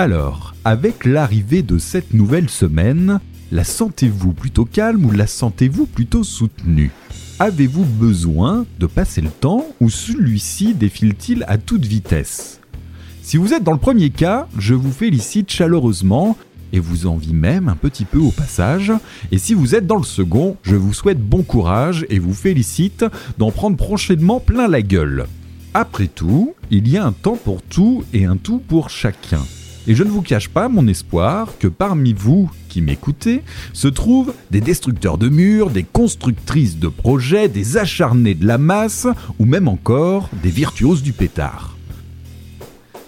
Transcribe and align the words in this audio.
Alors, 0.00 0.54
avec 0.64 1.04
l'arrivée 1.04 1.60
de 1.60 1.76
cette 1.76 2.14
nouvelle 2.14 2.48
semaine, 2.48 3.20
la 3.52 3.64
sentez-vous 3.64 4.32
plutôt 4.32 4.64
calme 4.64 5.04
ou 5.04 5.10
la 5.10 5.26
sentez-vous 5.26 5.84
plutôt 5.84 6.24
soutenue? 6.24 6.90
Avez-vous 7.38 7.84
besoin 7.84 8.64
de 8.78 8.86
passer 8.86 9.20
le 9.20 9.28
temps 9.28 9.66
ou 9.78 9.90
celui-ci 9.90 10.72
défile-t-il 10.72 11.44
à 11.48 11.58
toute 11.58 11.84
vitesse? 11.84 12.60
Si 13.20 13.36
vous 13.36 13.52
êtes 13.52 13.62
dans 13.62 13.74
le 13.74 13.78
premier 13.78 14.08
cas, 14.08 14.48
je 14.56 14.72
vous 14.72 14.90
félicite 14.90 15.50
chaleureusement 15.50 16.34
et 16.72 16.78
vous 16.78 17.06
envie 17.06 17.34
même 17.34 17.68
un 17.68 17.76
petit 17.76 18.06
peu 18.06 18.20
au 18.20 18.30
passage. 18.30 18.94
Et 19.30 19.36
si 19.36 19.52
vous 19.52 19.74
êtes 19.74 19.86
dans 19.86 19.98
le 19.98 20.04
second, 20.04 20.56
je 20.62 20.76
vous 20.76 20.94
souhaite 20.94 21.20
bon 21.20 21.42
courage 21.42 22.06
et 22.08 22.18
vous 22.18 22.32
félicite 22.32 23.04
d'en 23.36 23.50
prendre 23.50 23.76
prochainement 23.76 24.40
plein 24.40 24.66
la 24.66 24.80
gueule. 24.80 25.26
Après 25.74 26.06
tout, 26.06 26.54
il 26.70 26.88
y 26.88 26.96
a 26.96 27.04
un 27.04 27.12
temps 27.12 27.36
pour 27.36 27.60
tout 27.60 28.02
et 28.14 28.24
un 28.24 28.38
tout 28.38 28.62
pour 28.66 28.88
chacun. 28.88 29.42
Et 29.90 29.96
je 29.96 30.04
ne 30.04 30.08
vous 30.08 30.22
cache 30.22 30.48
pas 30.48 30.68
mon 30.68 30.86
espoir 30.86 31.58
que 31.58 31.66
parmi 31.66 32.12
vous 32.12 32.48
qui 32.68 32.80
m'écoutez 32.80 33.42
se 33.72 33.88
trouvent 33.88 34.32
des 34.52 34.60
destructeurs 34.60 35.18
de 35.18 35.28
murs, 35.28 35.70
des 35.70 35.82
constructrices 35.82 36.78
de 36.78 36.86
projets, 36.86 37.48
des 37.48 37.76
acharnés 37.76 38.34
de 38.34 38.46
la 38.46 38.56
masse 38.56 39.08
ou 39.40 39.46
même 39.46 39.66
encore 39.66 40.30
des 40.44 40.50
virtuoses 40.50 41.02
du 41.02 41.12
pétard. 41.12 41.76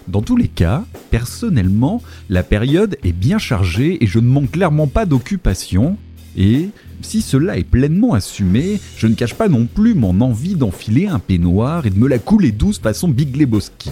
Dans 0.09 0.21
tous 0.21 0.35
les 0.35 0.49
cas, 0.49 0.83
personnellement, 1.09 2.01
la 2.27 2.43
période 2.43 2.97
est 3.01 3.13
bien 3.13 3.37
chargée 3.37 4.03
et 4.03 4.05
je 4.05 4.19
ne 4.19 4.27
manque 4.27 4.51
clairement 4.51 4.87
pas 4.87 5.05
d'occupation. 5.05 5.95
Et 6.35 6.67
si 7.01 7.21
cela 7.21 7.57
est 7.57 7.63
pleinement 7.63 8.13
assumé, 8.13 8.81
je 8.97 9.07
ne 9.07 9.15
cache 9.15 9.35
pas 9.35 9.47
non 9.47 9.67
plus 9.73 9.93
mon 9.93 10.19
envie 10.19 10.55
d'enfiler 10.55 11.07
un 11.07 11.19
peignoir 11.19 11.85
et 11.85 11.91
de 11.91 11.97
me 11.97 12.09
la 12.09 12.19
couler 12.19 12.51
douce 12.51 12.79
façon 12.79 13.07
Big 13.07 13.37
Lebowski. 13.37 13.89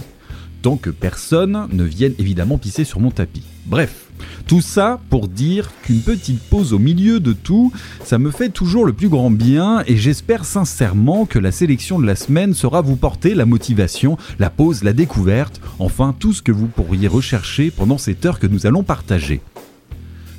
Tant 0.61 0.77
que 0.77 0.91
personne 0.91 1.67
ne 1.71 1.83
vienne 1.83 2.13
évidemment 2.19 2.59
pisser 2.59 2.83
sur 2.83 2.99
mon 2.99 3.09
tapis. 3.09 3.43
Bref, 3.65 4.11
tout 4.47 4.61
ça 4.61 4.99
pour 5.09 5.27
dire 5.27 5.71
qu'une 5.81 6.01
petite 6.01 6.39
pause 6.39 6.73
au 6.73 6.77
milieu 6.77 7.19
de 7.19 7.33
tout, 7.33 7.71
ça 8.03 8.19
me 8.19 8.29
fait 8.29 8.49
toujours 8.49 8.85
le 8.85 8.93
plus 8.93 9.09
grand 9.09 9.31
bien 9.31 9.83
et 9.87 9.97
j'espère 9.97 10.45
sincèrement 10.45 11.25
que 11.25 11.39
la 11.39 11.51
sélection 11.51 11.99
de 11.99 12.05
la 12.05 12.15
semaine 12.15 12.53
saura 12.53 12.81
vous 12.81 12.95
porter 12.95 13.33
la 13.33 13.45
motivation, 13.45 14.17
la 14.37 14.51
pause, 14.51 14.83
la 14.83 14.93
découverte, 14.93 15.61
enfin 15.79 16.15
tout 16.19 16.33
ce 16.33 16.43
que 16.43 16.51
vous 16.51 16.67
pourriez 16.67 17.07
rechercher 17.07 17.71
pendant 17.71 17.97
cette 17.97 18.23
heure 18.25 18.39
que 18.39 18.47
nous 18.47 18.67
allons 18.67 18.83
partager. 18.83 19.41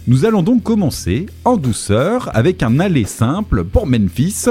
Nous 0.07 0.25
allons 0.25 0.43
donc 0.43 0.63
commencer 0.63 1.27
en 1.45 1.57
douceur 1.57 2.31
avec 2.37 2.63
un 2.63 2.81
aller 2.81 3.05
simple 3.05 3.65
pour 3.65 3.87
Memphis, 3.87 4.47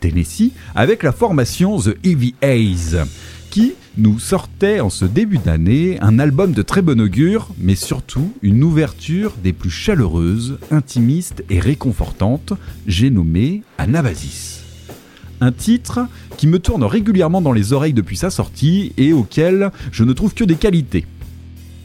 Tennessee, 0.00 0.52
avec 0.74 1.02
la 1.02 1.12
formation 1.12 1.78
The 1.78 1.96
Heavy 2.04 2.34
Haze, 2.40 3.04
qui 3.50 3.74
nous 3.96 4.18
sortait 4.18 4.80
en 4.80 4.90
ce 4.90 5.04
début 5.04 5.38
d'année 5.38 5.98
un 6.00 6.18
album 6.18 6.52
de 6.52 6.62
très 6.62 6.82
bon 6.82 7.00
augure, 7.00 7.48
mais 7.58 7.74
surtout 7.74 8.32
une 8.42 8.62
ouverture 8.62 9.34
des 9.42 9.52
plus 9.52 9.70
chaleureuses, 9.70 10.58
intimistes 10.70 11.44
et 11.50 11.60
réconfortantes, 11.60 12.54
j'ai 12.86 13.10
nommé 13.10 13.62
Anabasis. 13.78 14.62
Un 15.40 15.52
titre 15.52 16.06
qui 16.36 16.46
me 16.46 16.58
tourne 16.58 16.84
régulièrement 16.84 17.42
dans 17.42 17.52
les 17.52 17.72
oreilles 17.72 17.92
depuis 17.92 18.16
sa 18.16 18.30
sortie 18.30 18.92
et 18.96 19.12
auquel 19.12 19.70
je 19.90 20.04
ne 20.04 20.12
trouve 20.12 20.34
que 20.34 20.44
des 20.44 20.54
qualités. 20.54 21.04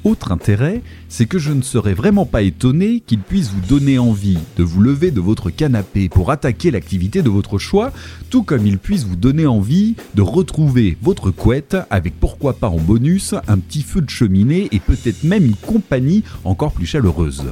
Autre 0.08 0.32
intérêt, 0.32 0.84
c'est 1.10 1.26
que 1.26 1.38
je 1.38 1.52
ne 1.52 1.62
serais 1.62 1.94
vraiment 1.94 2.26
pas 2.26 2.42
étonné 2.42 3.04
qu'il 3.06 3.20
puisse 3.20 3.50
vous 3.50 3.60
donner 3.60 4.00
envie 4.00 4.38
de 4.56 4.64
vous 4.64 4.80
lever 4.80 5.12
de 5.12 5.20
votre 5.20 5.50
canapé 5.50 6.08
pour 6.08 6.32
attaquer 6.32 6.72
l'activité 6.72 7.22
de 7.22 7.30
votre 7.30 7.58
choix, 7.58 7.92
tout 8.30 8.44
comme 8.44 8.66
il 8.66 8.78
puisse 8.78 9.04
vous 9.04 9.18
donner 9.18 9.46
envie 9.46 9.98
de 10.16 10.22
retrouver 10.22 10.98
votre 11.02 11.30
couette 11.30 11.76
avec 11.90 12.18
pourquoi 12.18 12.54
pas 12.54 12.70
en 12.70 12.78
bonus 12.78 13.36
un 13.50 13.58
petit 13.58 13.82
feu 13.82 14.00
de 14.00 14.10
cheminée 14.10 14.70
et 14.72 14.80
peut-être 14.80 15.26
même 15.26 15.44
une 15.44 15.56
compagnie 15.56 16.24
encore 16.46 16.72
plus 16.72 16.86
chaleureuse. 16.86 17.44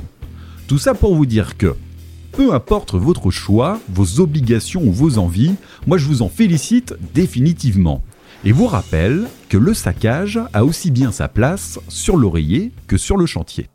Tout 0.70 0.78
ça 0.78 0.94
pour 0.94 1.14
vous 1.14 1.26
dire 1.26 1.58
que, 1.58 1.76
peu 2.32 2.54
importe 2.54 2.96
votre 2.96 3.32
choix, 3.32 3.82
vos 3.90 4.22
obligations 4.22 4.82
ou 4.82 4.94
vos 4.94 5.18
envies, 5.18 5.56
moi 5.88 5.98
je 5.98 6.06
vous 6.06 6.22
en 6.22 6.30
félicite 6.30 6.96
définitivement 7.14 8.02
et 8.46 8.52
vous 8.52 8.68
rappelle 8.68 9.28
que 9.50 9.58
le 9.58 9.74
saccage 9.74 10.40
a 10.54 10.64
aussi 10.64 10.92
bien 10.92 11.12
sa 11.12 11.28
place 11.28 11.80
sur 11.90 12.16
l'oreiller 12.16 12.72
que 12.88 12.98
sur 12.98 13.18
le 13.18 13.26
chantier. 13.26 13.70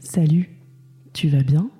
Salut, 0.00 0.48
tu 1.12 1.28
vas 1.28 1.42
bien? 1.42 1.70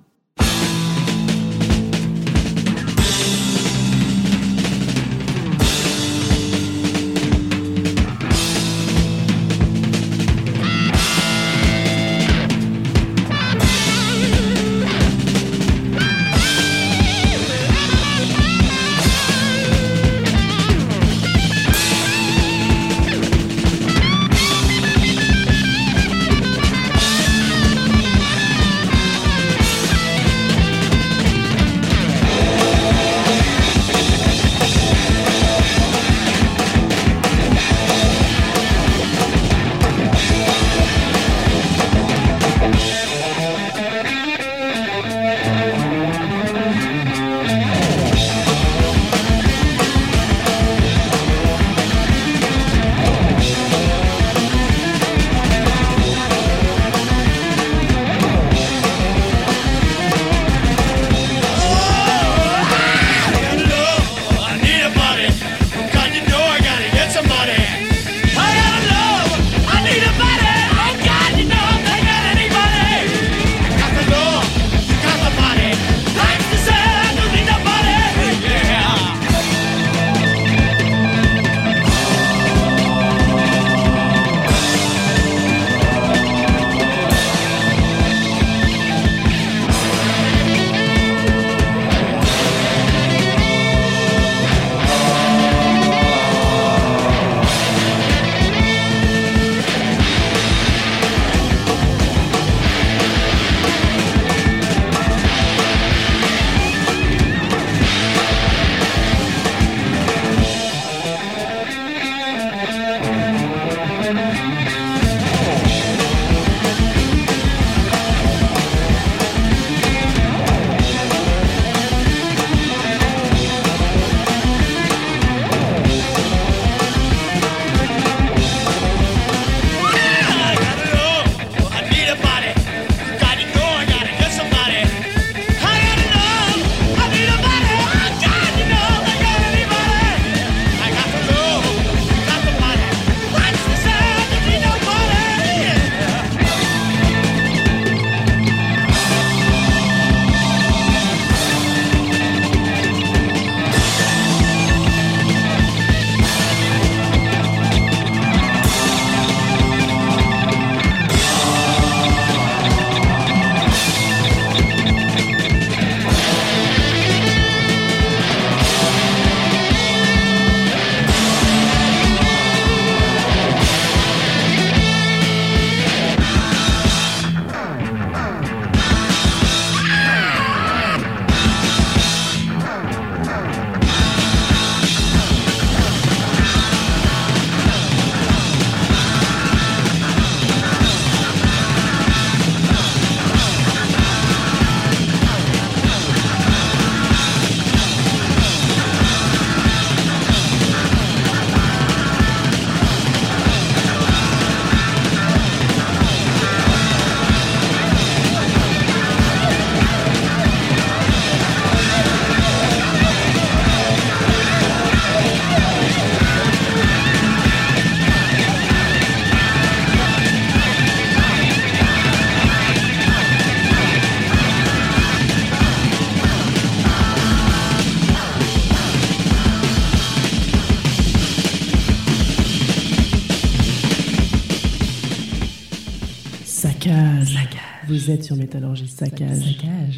Vous 238.03 238.11
êtes 238.11 238.25
sur 238.25 238.35
Métallurgie 238.35 238.89
Saccage. 238.89 239.97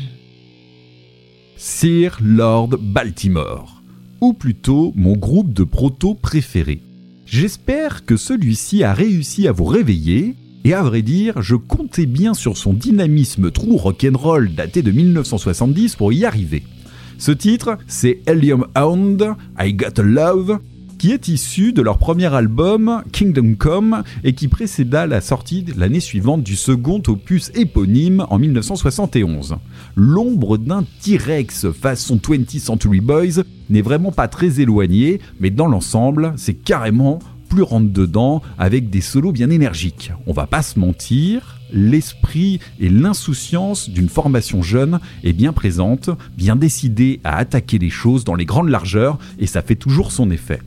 Sir 1.57 2.19
Lord 2.21 2.77
Baltimore, 2.79 3.81
ou 4.21 4.33
plutôt 4.33 4.93
mon 4.95 5.13
groupe 5.13 5.53
de 5.53 5.63
proto 5.63 6.13
préféré. 6.13 6.81
J'espère 7.25 8.05
que 8.05 8.15
celui-ci 8.15 8.83
a 8.83 8.93
réussi 8.93 9.47
à 9.47 9.51
vous 9.51 9.65
réveiller, 9.65 10.35
et 10.65 10.75
à 10.75 10.83
vrai 10.83 11.01
dire, 11.01 11.41
je 11.41 11.55
comptais 11.55 12.05
bien 12.05 12.35
sur 12.35 12.57
son 12.57 12.74
dynamisme 12.74 13.50
trou 13.50 13.75
rock'n'roll 13.75 14.53
daté 14.53 14.83
de 14.83 14.91
1970 14.91 15.95
pour 15.95 16.13
y 16.13 16.25
arriver. 16.25 16.62
Ce 17.17 17.31
titre, 17.31 17.79
c'est 17.88 18.21
Helium 18.27 18.67
Hound, 18.77 19.33
I 19.57 19.74
Got 19.74 20.00
a 20.00 20.03
Love, 20.03 20.59
qui 21.05 21.12
est 21.12 21.27
issu 21.27 21.71
de 21.71 21.83
leur 21.83 22.00
premier 22.00 22.33
album 22.33 23.03
Kingdom 23.12 23.53
Come 23.59 24.01
et 24.24 24.33
qui 24.33 24.47
précéda 24.47 25.05
la 25.05 25.21
sortie 25.21 25.63
l'année 25.77 26.00
suivante 26.00 26.41
du 26.41 26.55
second 26.55 27.00
opus 27.07 27.51
éponyme 27.53 28.25
en 28.31 28.39
1971. 28.39 29.57
L'ombre 29.95 30.57
d'un 30.57 30.83
T-Rex 31.03 31.67
façon 31.74 32.15
20th 32.15 32.57
Century 32.57 33.01
Boys 33.01 33.43
n'est 33.69 33.83
vraiment 33.83 34.12
pas 34.12 34.27
très 34.27 34.62
éloignée, 34.62 35.19
mais 35.39 35.51
dans 35.51 35.67
l'ensemble, 35.67 36.33
c'est 36.38 36.55
carrément 36.55 37.19
plus 37.50 37.62
rentre 37.62 37.93
dedans 37.93 38.41
avec 38.57 38.89
des 38.89 39.01
solos 39.01 39.31
bien 39.31 39.51
énergiques. 39.51 40.12
On 40.25 40.33
va 40.33 40.47
pas 40.47 40.63
se 40.63 40.79
mentir, 40.79 41.59
l'esprit 41.71 42.59
et 42.79 42.89
l'insouciance 42.89 43.91
d'une 43.91 44.09
formation 44.09 44.63
jeune 44.63 45.00
est 45.24 45.33
bien 45.33 45.53
présente, 45.53 46.09
bien 46.35 46.55
décidée 46.55 47.19
à 47.24 47.38
attaquer 47.38 47.77
les 47.77 47.91
choses 47.91 48.24
dans 48.24 48.33
les 48.33 48.45
grandes 48.45 48.69
largeurs 48.69 49.19
et 49.38 49.45
ça 49.45 49.62
fait 49.62 49.75
toujours 49.75 50.12
son 50.12 50.31
effet. 50.31 50.62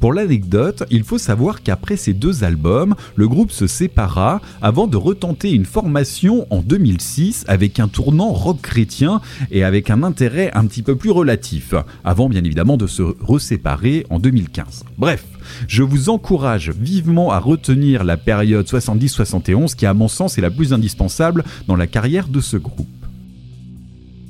Pour 0.00 0.12
l'anecdote, 0.12 0.84
il 0.90 1.02
faut 1.02 1.18
savoir 1.18 1.62
qu'après 1.62 1.96
ces 1.96 2.14
deux 2.14 2.44
albums, 2.44 2.94
le 3.16 3.26
groupe 3.26 3.50
se 3.50 3.66
sépara 3.66 4.40
avant 4.62 4.86
de 4.86 4.96
retenter 4.96 5.50
une 5.50 5.64
formation 5.64 6.46
en 6.50 6.60
2006 6.60 7.44
avec 7.48 7.80
un 7.80 7.88
tournant 7.88 8.28
rock 8.28 8.60
chrétien 8.60 9.20
et 9.50 9.64
avec 9.64 9.90
un 9.90 10.04
intérêt 10.04 10.52
un 10.54 10.66
petit 10.66 10.82
peu 10.82 10.94
plus 10.94 11.10
relatif, 11.10 11.74
avant 12.04 12.28
bien 12.28 12.44
évidemment 12.44 12.76
de 12.76 12.86
se 12.86 13.02
reséparer 13.02 14.06
en 14.08 14.20
2015. 14.20 14.84
Bref, 14.98 15.24
je 15.66 15.82
vous 15.82 16.10
encourage 16.10 16.70
vivement 16.70 17.32
à 17.32 17.40
retenir 17.40 18.04
la 18.04 18.16
période 18.16 18.66
70-71 18.66 19.74
qui 19.74 19.86
à 19.86 19.94
mon 19.94 20.08
sens 20.08 20.38
est 20.38 20.42
la 20.42 20.50
plus 20.50 20.72
indispensable 20.72 21.42
dans 21.66 21.76
la 21.76 21.88
carrière 21.88 22.28
de 22.28 22.40
ce 22.40 22.56
groupe. 22.56 22.97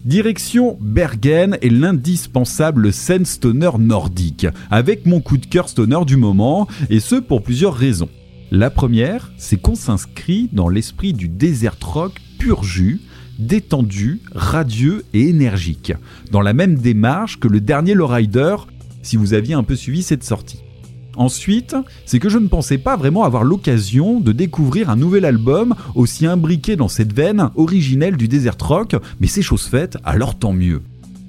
Direction 0.08 0.78
Bergen 0.80 1.58
et 1.60 1.68
l'indispensable 1.68 2.94
scène 2.94 3.26
stoner 3.26 3.72
nordique, 3.78 4.46
avec 4.70 5.04
mon 5.04 5.20
coup 5.20 5.36
de 5.36 5.44
cœur 5.44 5.68
stoner 5.68 6.02
du 6.06 6.16
moment, 6.16 6.66
et 6.88 6.98
ce 6.98 7.16
pour 7.16 7.42
plusieurs 7.42 7.74
raisons. 7.74 8.08
La 8.50 8.70
première, 8.70 9.30
c'est 9.36 9.60
qu'on 9.60 9.74
s'inscrit 9.74 10.48
dans 10.50 10.70
l'esprit 10.70 11.12
du 11.12 11.28
desert 11.28 11.76
rock 11.82 12.14
pur 12.38 12.64
jus, 12.64 13.02
détendu, 13.38 14.22
radieux 14.34 15.04
et 15.12 15.28
énergique, 15.28 15.92
dans 16.32 16.40
la 16.40 16.54
même 16.54 16.78
démarche 16.78 17.38
que 17.38 17.46
le 17.46 17.60
dernier 17.60 17.92
Lowrider, 17.92 18.56
si 19.02 19.18
vous 19.18 19.34
aviez 19.34 19.52
un 19.52 19.62
peu 19.62 19.76
suivi 19.76 20.02
cette 20.02 20.24
sortie. 20.24 20.62
Ensuite, 21.18 21.75
c'est 22.06 22.20
que 22.20 22.28
je 22.28 22.38
ne 22.38 22.46
pensais 22.46 22.78
pas 22.78 22.96
vraiment 22.96 23.25
avoir 23.25 23.42
l'occasion 23.42 24.20
de 24.20 24.30
découvrir 24.30 24.88
un 24.88 24.94
nouvel 24.94 25.25
album 25.25 25.75
aussi 25.96 26.26
imbriqué 26.26 26.76
dans 26.76 26.87
cette 26.87 27.12
veine 27.12 27.50
originelle 27.56 28.16
du 28.16 28.28
desert 28.28 28.54
rock, 28.60 28.94
mais 29.18 29.26
c'est 29.26 29.42
chose 29.42 29.64
faite, 29.64 29.98
alors 30.04 30.38
tant 30.38 30.52
mieux. 30.52 30.80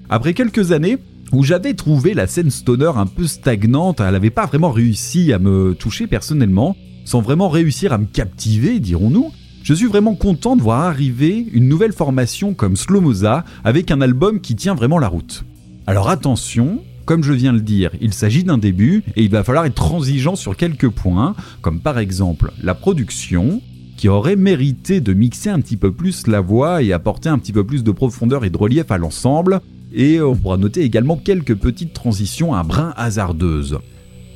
Après 0.08 0.36
quelques 0.36 0.74
années, 0.74 1.00
où 1.32 1.44
j'avais 1.44 1.74
trouvé 1.74 2.14
la 2.14 2.28
scène 2.28 2.52
stoner 2.52 2.92
un 2.96 3.08
peu 3.08 3.26
stagnante, 3.26 4.00
elle 4.00 4.12
n'avait 4.12 4.30
pas 4.30 4.46
vraiment 4.46 4.72
réussi 4.72 5.34
à 5.34 5.40
me 5.40 5.74
toucher 5.74 6.06
personnellement, 6.06 6.78
sans 7.04 7.22
vraiment 7.22 7.50
réussir 7.50 7.92
à 7.92 7.98
me 7.98 8.06
captiver, 8.06 8.80
dirons-nous, 8.80 9.32
je 9.64 9.74
suis 9.74 9.88
vraiment 9.88 10.14
content 10.14 10.56
de 10.56 10.62
voir 10.62 10.82
arriver 10.82 11.48
une 11.52 11.68
nouvelle 11.68 11.94
formation 11.94 12.54
comme 12.54 12.76
Slomoza 12.76 13.44
avec 13.64 13.90
un 13.90 14.02
album 14.02 14.40
qui 14.40 14.56
tient 14.56 14.76
vraiment 14.76 15.00
la 15.00 15.08
route. 15.08 15.46
Alors 15.88 16.10
attention, 16.10 16.84
comme 17.10 17.24
je 17.24 17.34
viens 17.34 17.54
de 17.54 17.58
le 17.58 17.64
dire, 17.64 17.90
il 18.02 18.14
s'agit 18.14 18.44
d'un 18.44 18.60
début 18.60 19.04
et 19.16 19.24
il 19.24 19.32
va 19.32 19.44
falloir 19.44 19.66
être 19.66 19.74
transigeant 19.74 20.36
sur 20.36 20.56
quelques 20.56 20.90
points, 20.90 21.34
comme 21.64 21.80
par 21.80 21.98
exemple 21.98 22.52
la 22.62 22.76
production, 22.76 23.64
qui 23.98 24.08
aurait 24.08 24.36
mérité 24.36 25.02
de 25.02 25.14
mixer 25.14 25.50
un 25.50 25.60
petit 25.60 25.76
peu 25.76 25.92
plus 25.92 26.28
la 26.28 26.40
voix 26.40 26.84
et 26.84 26.94
apporter 26.94 27.28
un 27.28 27.40
petit 27.40 27.52
peu 27.52 27.64
plus 27.64 27.84
de 27.84 27.90
profondeur 27.90 28.46
et 28.46 28.52
de 28.52 28.58
relief 28.58 28.92
à 28.92 29.00
l'ensemble, 29.00 29.62
et 29.92 30.22
on 30.22 30.36
pourra 30.36 30.58
noter 30.58 30.84
également 30.84 31.18
quelques 31.18 31.56
petites 31.56 31.94
transitions 31.94 32.54
un 32.54 32.64
brin 32.64 32.94
hasardeuses. 32.96 33.80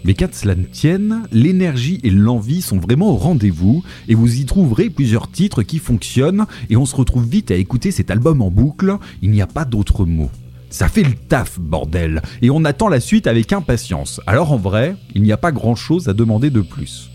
Mais 0.04 0.16
qu'à 0.16 0.30
cela 0.32 0.56
ne 0.56 0.64
tienne, 0.64 1.28
l'énergie 1.32 2.00
et 2.02 2.10
l'envie 2.10 2.64
sont 2.64 2.80
vraiment 2.80 3.12
au 3.12 3.18
rendez-vous 3.18 3.84
et 4.08 4.16
vous 4.16 4.40
y 4.40 4.46
trouverez 4.46 4.90
plusieurs 4.90 5.30
titres 5.30 5.62
qui 5.62 5.78
fonctionnent 5.78 6.48
et 6.72 6.76
on 6.76 6.88
se 6.88 6.96
retrouve 6.96 7.30
vite 7.30 7.52
à 7.52 7.56
écouter 7.56 7.92
cet 7.92 8.10
album 8.10 8.42
en 8.42 8.50
boucle, 8.50 8.98
il 9.22 9.30
n'y 9.30 9.44
a 9.44 9.48
pas 9.48 9.64
d'autre 9.64 10.06
mot. 10.06 10.32
Ça 10.74 10.88
fait 10.88 11.04
le 11.04 11.14
taf, 11.14 11.60
bordel, 11.60 12.24
et 12.42 12.50
on 12.50 12.66
attend 12.66 12.88
la 12.88 13.00
suite 13.00 13.28
avec 13.28 13.54
impatience. 13.54 14.20
Alors 14.26 14.52
en 14.52 14.58
vrai, 14.58 14.96
il 15.14 15.22
n'y 15.22 15.32
a 15.32 15.38
pas 15.38 15.52
grand-chose 15.52 16.10
à 16.10 16.14
demander 16.14 16.50
de 16.50 16.62
plus. 16.62 17.12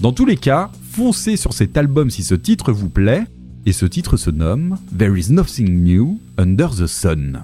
Dans 0.00 0.12
tous 0.12 0.24
les 0.24 0.36
cas, 0.36 0.70
foncez 0.92 1.36
sur 1.36 1.52
cet 1.52 1.76
album 1.76 2.10
si 2.10 2.22
ce 2.22 2.36
titre 2.36 2.70
vous 2.70 2.88
plaît, 2.88 3.24
et 3.66 3.72
ce 3.72 3.86
titre 3.86 4.16
se 4.16 4.30
nomme 4.30 4.78
There 4.96 5.18
is 5.18 5.32
nothing 5.32 5.82
new 5.82 6.20
under 6.38 6.70
the 6.70 6.86
sun. 6.86 7.42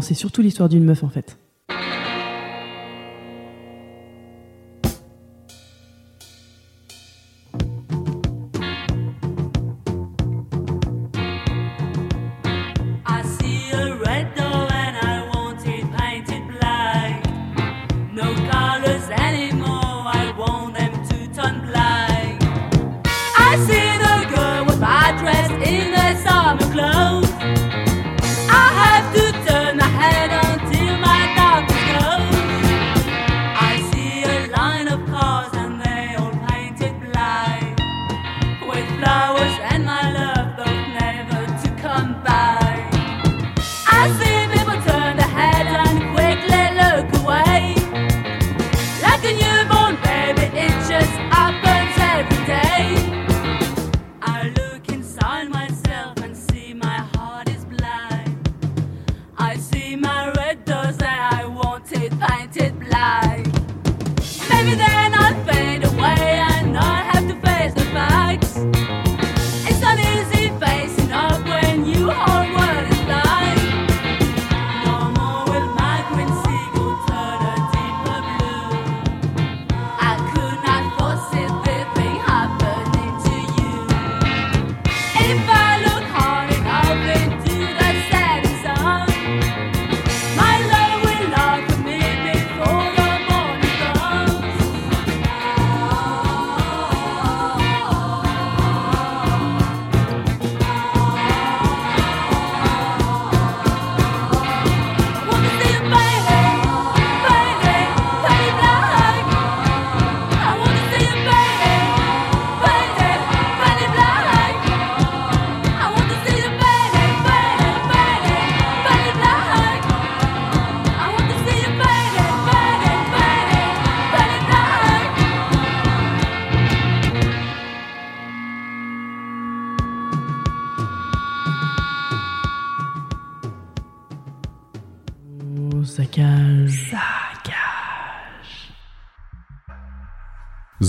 C'est 0.00 0.14
surtout 0.14 0.42
l'histoire 0.42 0.68
d'une 0.68 0.84
meuf 0.84 1.02
en 1.02 1.08
fait. 1.08 1.38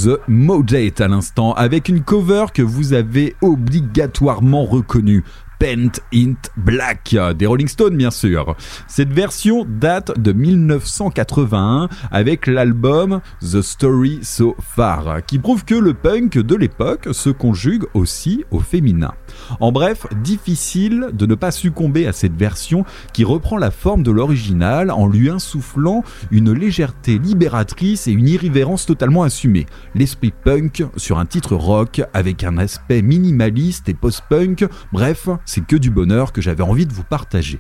The 0.04 0.20
Modate 0.28 1.00
à 1.00 1.08
l'instant, 1.08 1.54
avec 1.54 1.88
une 1.88 2.02
cover 2.02 2.46
que 2.54 2.64
vous 2.64 2.94
avez 2.94 3.36
obligatoirement 3.42 4.66
reconnue. 4.66 5.24
Paint 5.62 5.92
Int 6.12 6.50
Black 6.58 7.16
des 7.38 7.46
Rolling 7.46 7.68
Stones 7.68 7.96
bien 7.96 8.10
sûr. 8.10 8.56
Cette 8.88 9.14
version 9.14 9.64
date 9.64 10.20
de 10.20 10.32
1981 10.32 11.88
avec 12.10 12.48
l'album 12.48 13.22
The 13.42 13.62
Story 13.62 14.22
So 14.24 14.56
Far 14.60 15.24
qui 15.28 15.38
prouve 15.38 15.64
que 15.64 15.76
le 15.76 15.94
punk 15.94 16.40
de 16.40 16.56
l'époque 16.56 17.10
se 17.12 17.30
conjugue 17.30 17.84
aussi 17.94 18.44
au 18.50 18.60
féminin. 18.60 19.14
En 19.60 19.72
bref, 19.72 20.08
difficile 20.24 21.10
de 21.14 21.28
ne 21.28 21.36
pas 21.36 21.52
succomber 21.52 22.08
à 22.08 22.12
cette 22.12 22.36
version 22.36 22.84
qui 23.14 23.24
reprend 23.24 23.58
la 23.58 23.70
forme 23.70 24.02
de 24.02 24.10
l'original 24.10 24.90
en 24.90 25.06
lui 25.06 25.30
insufflant 25.30 26.04
une 26.32 26.54
légèreté 26.54 27.20
libératrice 27.20 28.08
et 28.08 28.12
une 28.14 28.28
irrévérence 28.28 28.88
totalement 28.88 29.22
assumée. 29.22 29.68
L'esprit 29.94 30.34
punk 30.44 30.84
sur 30.98 31.20
un 31.20 31.28
titre 31.28 31.56
rock 31.56 32.02
avec 32.16 32.44
un 32.44 32.58
aspect 32.58 33.04
minimaliste 33.04 33.90
et 33.90 33.94
post-punk, 33.94 34.66
bref, 34.92 35.30
c'est 35.52 35.66
que 35.66 35.76
du 35.76 35.90
bonheur 35.90 36.32
que 36.32 36.42
j'avais 36.42 36.64
envie 36.64 36.86
de 36.86 36.94
vous 36.94 37.04
partager. 37.04 37.60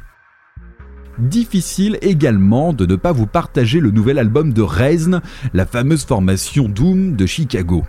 Difficile 1.20 1.98
également 2.02 2.72
de 2.72 2.86
ne 2.86 2.96
pas 2.96 3.12
vous 3.12 3.28
partager 3.28 3.82
le 3.82 3.92
nouvel 3.92 4.18
album 4.18 4.54
de 4.54 4.62
Reznor, 4.62 5.20
la 5.54 5.66
fameuse 5.66 6.06
formation 6.06 6.70
Doom 6.70 7.18
de 7.18 7.26
Chicago. 7.26 7.84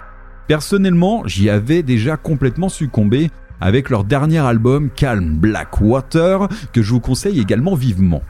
Personnellement, 0.49 1.23
j'y 1.27 1.49
avais 1.49 1.85
déjà 1.85 2.17
complètement 2.17 2.69
succombé 2.69 3.31
avec 3.61 3.91
leur 3.91 4.03
dernier 4.03 4.41
album 4.41 4.91
Calm 4.91 5.37
Black 5.37 5.81
Water 5.81 6.49
que 6.73 6.83
je 6.83 6.91
vous 6.91 7.01
conseille 7.01 7.39
également 7.39 7.77
vivement. 7.77 8.23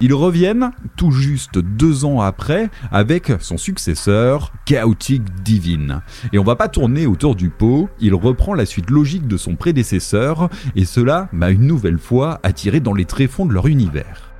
Ils 0.00 0.14
reviennent 0.14 0.70
tout 0.96 1.10
juste 1.10 1.58
deux 1.58 2.04
ans 2.04 2.20
après 2.20 2.70
avec 2.92 3.32
son 3.40 3.56
successeur 3.56 4.52
Chaotic 4.64 5.22
Divine. 5.42 6.02
Et 6.32 6.38
on 6.38 6.44
va 6.44 6.54
pas 6.54 6.68
tourner 6.68 7.06
autour 7.06 7.34
du 7.34 7.50
pot, 7.50 7.88
il 7.98 8.14
reprend 8.14 8.54
la 8.54 8.64
suite 8.64 8.90
logique 8.90 9.26
de 9.26 9.36
son 9.36 9.56
prédécesseur 9.56 10.50
et 10.76 10.84
cela 10.84 11.28
m'a 11.32 11.50
une 11.50 11.66
nouvelle 11.66 11.98
fois 11.98 12.38
attiré 12.44 12.78
dans 12.78 12.94
les 12.94 13.06
tréfonds 13.06 13.46
de 13.46 13.52
leur 13.52 13.66
univers. 13.66 14.32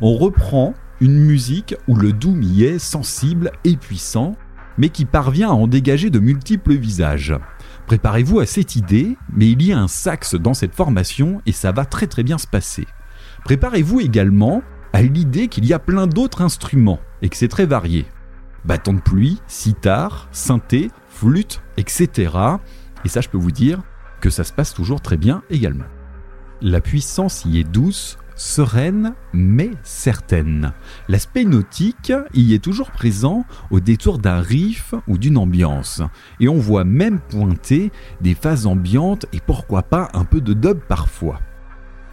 On 0.00 0.16
reprend 0.16 0.72
une 1.00 1.18
musique 1.18 1.74
où 1.86 1.96
le 1.96 2.12
doom 2.12 2.42
y 2.42 2.64
est 2.64 2.78
sensible 2.78 3.52
et 3.64 3.76
puissant, 3.76 4.36
mais 4.78 4.88
qui 4.88 5.04
parvient 5.04 5.50
à 5.50 5.54
en 5.54 5.66
dégager 5.66 6.08
de 6.08 6.18
multiples 6.18 6.74
visages. 6.74 7.34
Préparez-vous 7.86 8.40
à 8.40 8.46
cette 8.46 8.76
idée, 8.76 9.18
mais 9.30 9.50
il 9.50 9.62
y 9.62 9.72
a 9.72 9.78
un 9.78 9.88
sax 9.88 10.34
dans 10.34 10.54
cette 10.54 10.74
formation 10.74 11.42
et 11.44 11.52
ça 11.52 11.72
va 11.72 11.84
très 11.84 12.06
très 12.06 12.22
bien 12.22 12.38
se 12.38 12.46
passer. 12.46 12.86
Préparez-vous 13.44 14.00
également 14.00 14.62
à 14.94 15.02
l'idée 15.02 15.48
qu'il 15.48 15.66
y 15.66 15.72
a 15.72 15.80
plein 15.80 16.06
d'autres 16.06 16.40
instruments 16.40 17.00
et 17.20 17.28
que 17.28 17.36
c'est 17.36 17.48
très 17.48 17.66
varié. 17.66 18.06
Bâton 18.64 18.92
de 18.94 19.00
pluie, 19.00 19.42
sitar, 19.48 20.28
synthé, 20.30 20.88
flûte, 21.08 21.62
etc. 21.76 22.32
Et 23.04 23.08
ça 23.08 23.20
je 23.20 23.28
peux 23.28 23.36
vous 23.36 23.50
dire 23.50 23.82
que 24.20 24.30
ça 24.30 24.44
se 24.44 24.52
passe 24.52 24.72
toujours 24.72 25.00
très 25.00 25.16
bien 25.16 25.42
également. 25.50 25.84
La 26.62 26.80
puissance 26.80 27.44
y 27.44 27.58
est 27.58 27.64
douce, 27.64 28.18
sereine, 28.36 29.14
mais 29.32 29.72
certaine. 29.82 30.72
L'aspect 31.08 31.44
nautique 31.44 32.12
y 32.32 32.54
est 32.54 32.62
toujours 32.62 32.92
présent 32.92 33.44
au 33.72 33.80
détour 33.80 34.18
d'un 34.18 34.40
riff 34.40 34.94
ou 35.08 35.18
d'une 35.18 35.38
ambiance. 35.38 36.02
Et 36.38 36.48
on 36.48 36.58
voit 36.58 36.84
même 36.84 37.18
pointer 37.18 37.90
des 38.20 38.34
phases 38.34 38.66
ambiantes 38.66 39.26
et 39.32 39.40
pourquoi 39.44 39.82
pas 39.82 40.08
un 40.14 40.24
peu 40.24 40.40
de 40.40 40.54
dub 40.54 40.78
parfois. 40.86 41.40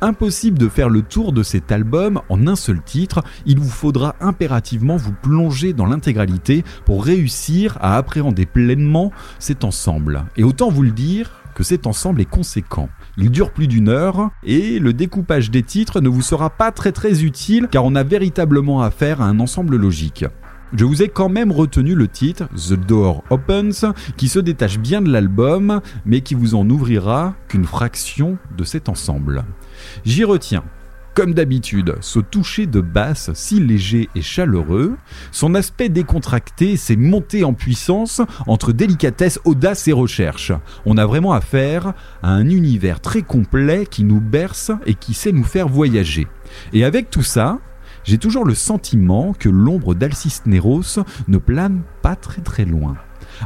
Impossible 0.03 0.57
de 0.57 0.67
faire 0.67 0.89
le 0.89 1.03
tour 1.03 1.31
de 1.31 1.43
cet 1.43 1.71
album 1.71 2.21
en 2.27 2.47
un 2.47 2.55
seul 2.55 2.81
titre, 2.81 3.23
il 3.45 3.59
vous 3.59 3.69
faudra 3.69 4.15
impérativement 4.19 4.97
vous 4.97 5.13
plonger 5.13 5.73
dans 5.73 5.85
l'intégralité 5.85 6.63
pour 6.85 7.05
réussir 7.05 7.77
à 7.81 7.97
appréhender 7.97 8.47
pleinement 8.47 9.11
cet 9.37 9.63
ensemble. 9.63 10.25
Et 10.37 10.43
autant 10.43 10.71
vous 10.71 10.81
le 10.81 10.89
dire 10.89 11.43
que 11.53 11.63
cet 11.63 11.85
ensemble 11.85 12.19
est 12.19 12.25
conséquent. 12.25 12.89
Il 13.15 13.29
dure 13.29 13.51
plus 13.51 13.67
d'une 13.67 13.89
heure 13.89 14.31
et 14.43 14.79
le 14.79 14.91
découpage 14.91 15.51
des 15.51 15.61
titres 15.61 16.01
ne 16.01 16.09
vous 16.09 16.23
sera 16.23 16.49
pas 16.49 16.71
très 16.71 16.91
très 16.91 17.23
utile 17.23 17.67
car 17.69 17.85
on 17.85 17.93
a 17.93 18.01
véritablement 18.01 18.81
affaire 18.81 19.21
à 19.21 19.25
un 19.25 19.39
ensemble 19.39 19.75
logique. 19.75 20.25
Je 20.73 20.85
vous 20.85 21.03
ai 21.03 21.09
quand 21.09 21.29
même 21.29 21.51
retenu 21.51 21.93
le 21.93 22.07
titre 22.07 22.47
The 22.55 22.73
Door 22.73 23.23
Opens 23.29 23.85
qui 24.17 24.29
se 24.29 24.39
détache 24.39 24.79
bien 24.79 25.03
de 25.03 25.11
l'album 25.11 25.81
mais 26.05 26.21
qui 26.21 26.33
vous 26.33 26.55
en 26.55 26.67
ouvrira 26.71 27.35
qu'une 27.49 27.65
fraction 27.65 28.39
de 28.57 28.63
cet 28.63 28.89
ensemble. 28.89 29.43
J'y 30.05 30.23
retiens 30.23 30.63
Comme 31.13 31.33
d'habitude, 31.33 31.95
ce 32.01 32.19
toucher 32.19 32.67
de 32.67 32.81
basse 32.81 33.31
si 33.33 33.59
léger 33.59 34.09
et 34.15 34.21
chaleureux, 34.21 34.95
son 35.31 35.55
aspect 35.55 35.89
décontracté, 35.89 36.77
ses 36.77 36.95
montées 36.95 37.43
en 37.43 37.53
puissance 37.53 38.21
entre 38.47 38.71
délicatesse, 38.71 39.39
audace 39.43 39.87
et 39.87 39.93
recherche. 39.93 40.53
On 40.85 40.97
a 40.97 41.05
vraiment 41.05 41.33
affaire 41.33 41.93
à 42.23 42.31
un 42.31 42.49
univers 42.49 43.01
très 43.01 43.21
complet 43.21 43.85
qui 43.89 44.03
nous 44.03 44.21
berce 44.21 44.71
et 44.85 44.93
qui 44.93 45.13
sait 45.13 45.33
nous 45.33 45.43
faire 45.43 45.67
voyager. 45.67 46.27
Et 46.73 46.85
avec 46.85 47.09
tout 47.09 47.23
ça, 47.23 47.59
j'ai 48.03 48.17
toujours 48.17 48.45
le 48.45 48.55
sentiment 48.55 49.33
que 49.37 49.49
l'ombre 49.49 49.93
d'Alcisneros 49.93 50.99
ne 51.27 51.37
plane 51.37 51.81
pas 52.01 52.15
très 52.15 52.41
très 52.41 52.65
loin. 52.65 52.95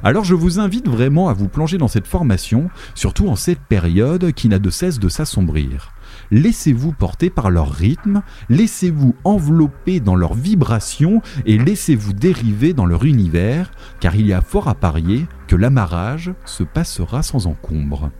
Alors 0.04 0.24
je 0.24 0.36
vous 0.36 0.60
invite 0.60 0.88
vraiment 0.88 1.30
à 1.30 1.34
vous 1.34 1.48
plonger 1.48 1.78
dans 1.78 1.88
cette 1.88 2.08
formation, 2.08 2.69
surtout 2.95 3.28
en 3.28 3.36
cette 3.36 3.60
période 3.60 4.32
qui 4.34 4.50
n'a 4.50 4.60
de 4.60 4.69
cesse 4.69 5.00
de 5.00 5.10
s'assombrir. 5.10 5.94
Laissez-vous 6.32 6.92
porter 6.92 7.30
par 7.30 7.50
leur 7.50 7.72
rythme, 7.72 8.22
laissez-vous 8.50 9.16
envelopper 9.24 10.00
dans 10.00 10.16
leurs 10.16 10.34
vibrations 10.34 11.22
et 11.46 11.58
laissez-vous 11.58 12.14
dériver 12.14 12.74
dans 12.74 12.86
leur 12.86 13.06
univers, 13.06 13.72
car 14.00 14.16
il 14.16 14.28
y 14.28 14.34
a 14.34 14.42
fort 14.42 14.68
à 14.68 14.76
parier 14.76 15.26
que 15.48 15.56
l'amarrage 15.56 16.34
se 16.46 16.64
passera 16.64 17.24
sans 17.24 17.48
encombre. 17.48 18.12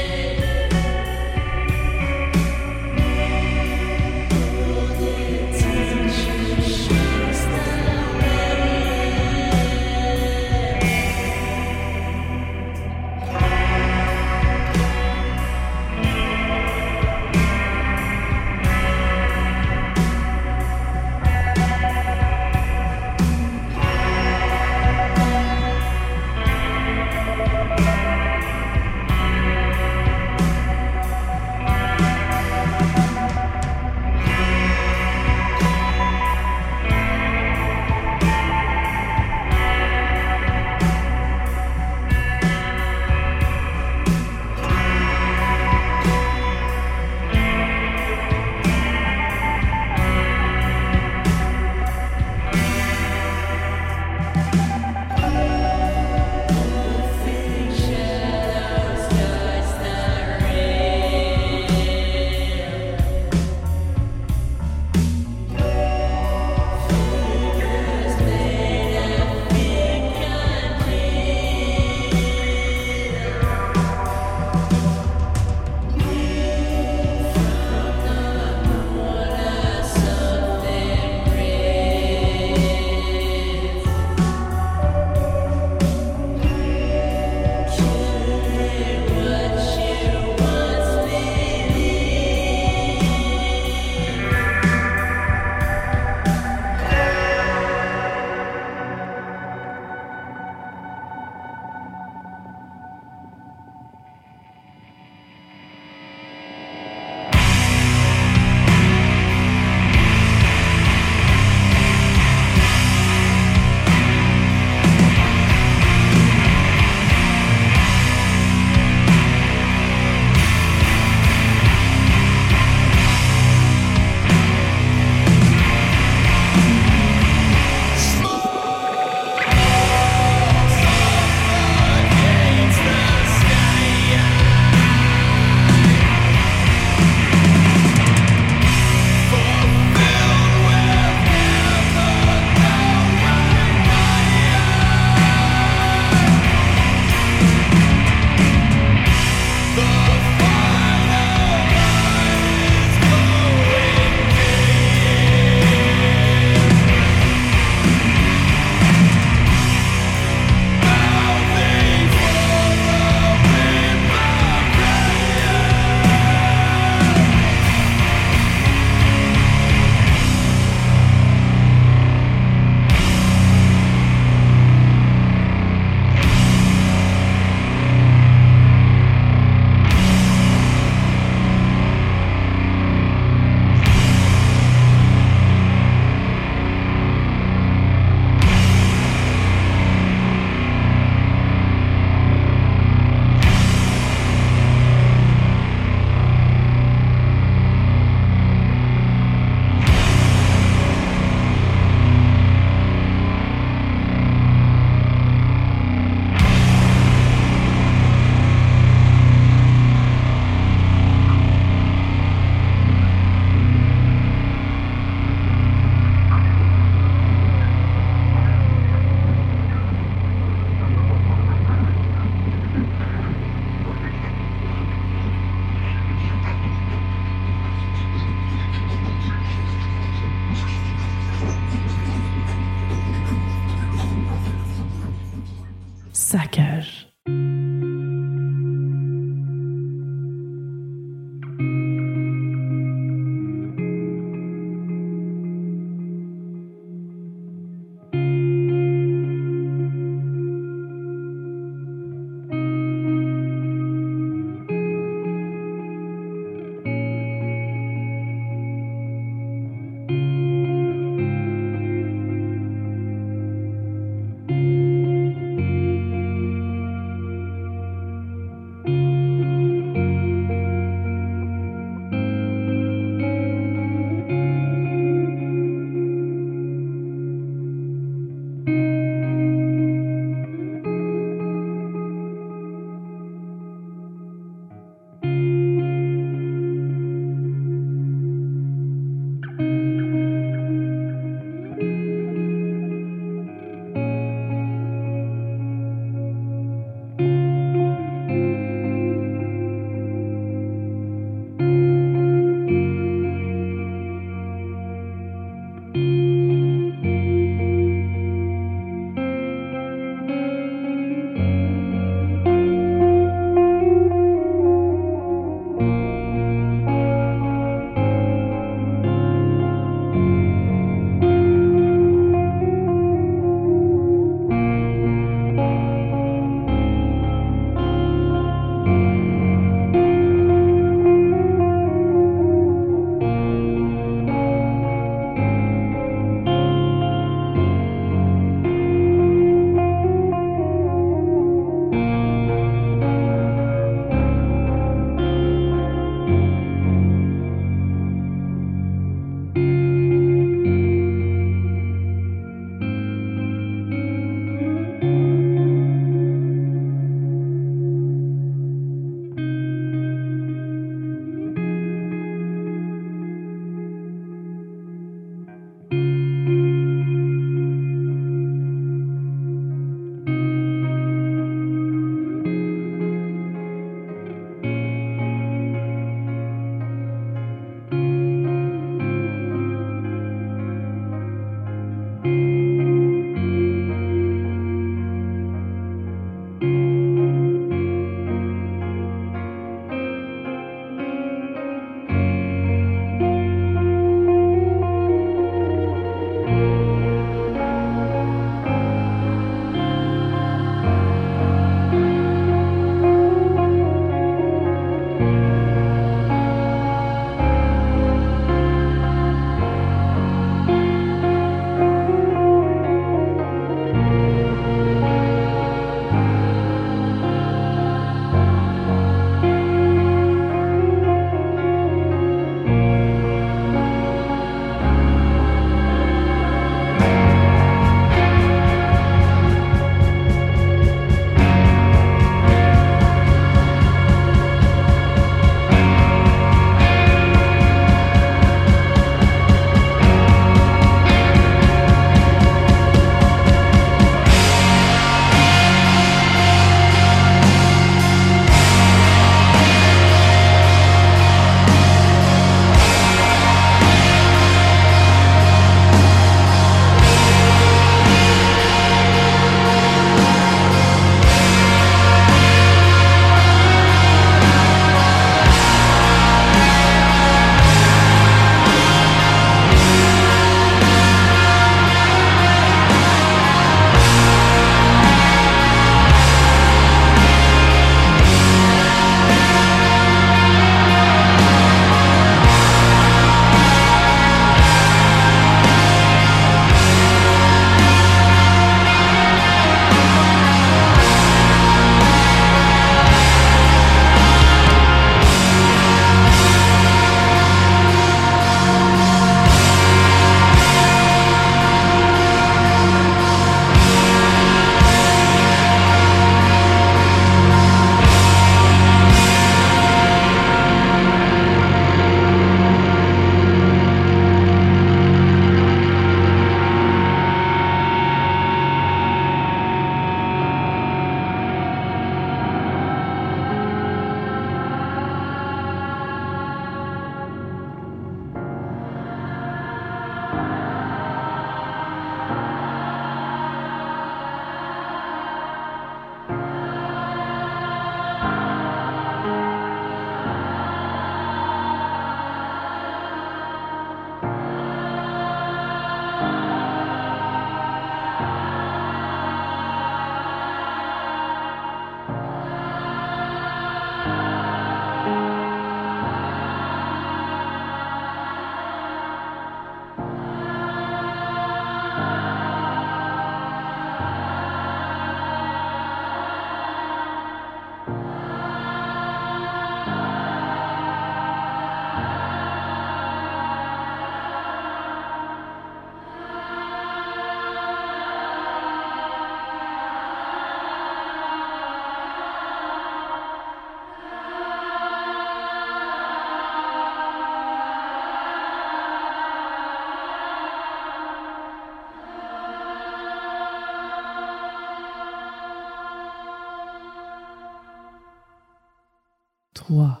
3, 599.68 600.00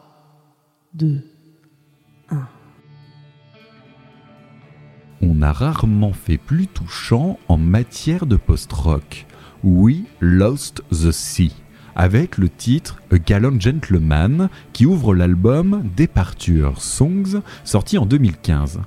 2, 0.94 1.22
On 5.20 5.42
a 5.42 5.52
rarement 5.52 6.14
fait 6.14 6.38
plus 6.38 6.68
touchant 6.68 7.38
en 7.48 7.58
matière 7.58 8.24
de 8.24 8.36
post-rock. 8.36 9.26
We 9.62 10.04
Lost 10.20 10.82
the 10.90 11.12
Sea, 11.12 11.52
avec 11.94 12.38
le 12.38 12.48
titre 12.48 13.02
A 13.12 13.18
Gallant 13.18 13.60
Gentleman 13.60 14.48
qui 14.72 14.86
ouvre 14.86 15.14
l'album 15.14 15.84
Departure 15.94 16.80
Songs 16.80 17.42
sorti 17.62 17.98
en 17.98 18.06
2015. 18.06 18.80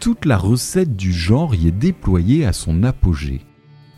Toute 0.00 0.24
la 0.24 0.38
recette 0.38 0.96
du 0.96 1.12
genre 1.12 1.54
y 1.54 1.68
est 1.68 1.70
déployée 1.70 2.46
à 2.46 2.54
son 2.54 2.82
apogée. 2.82 3.42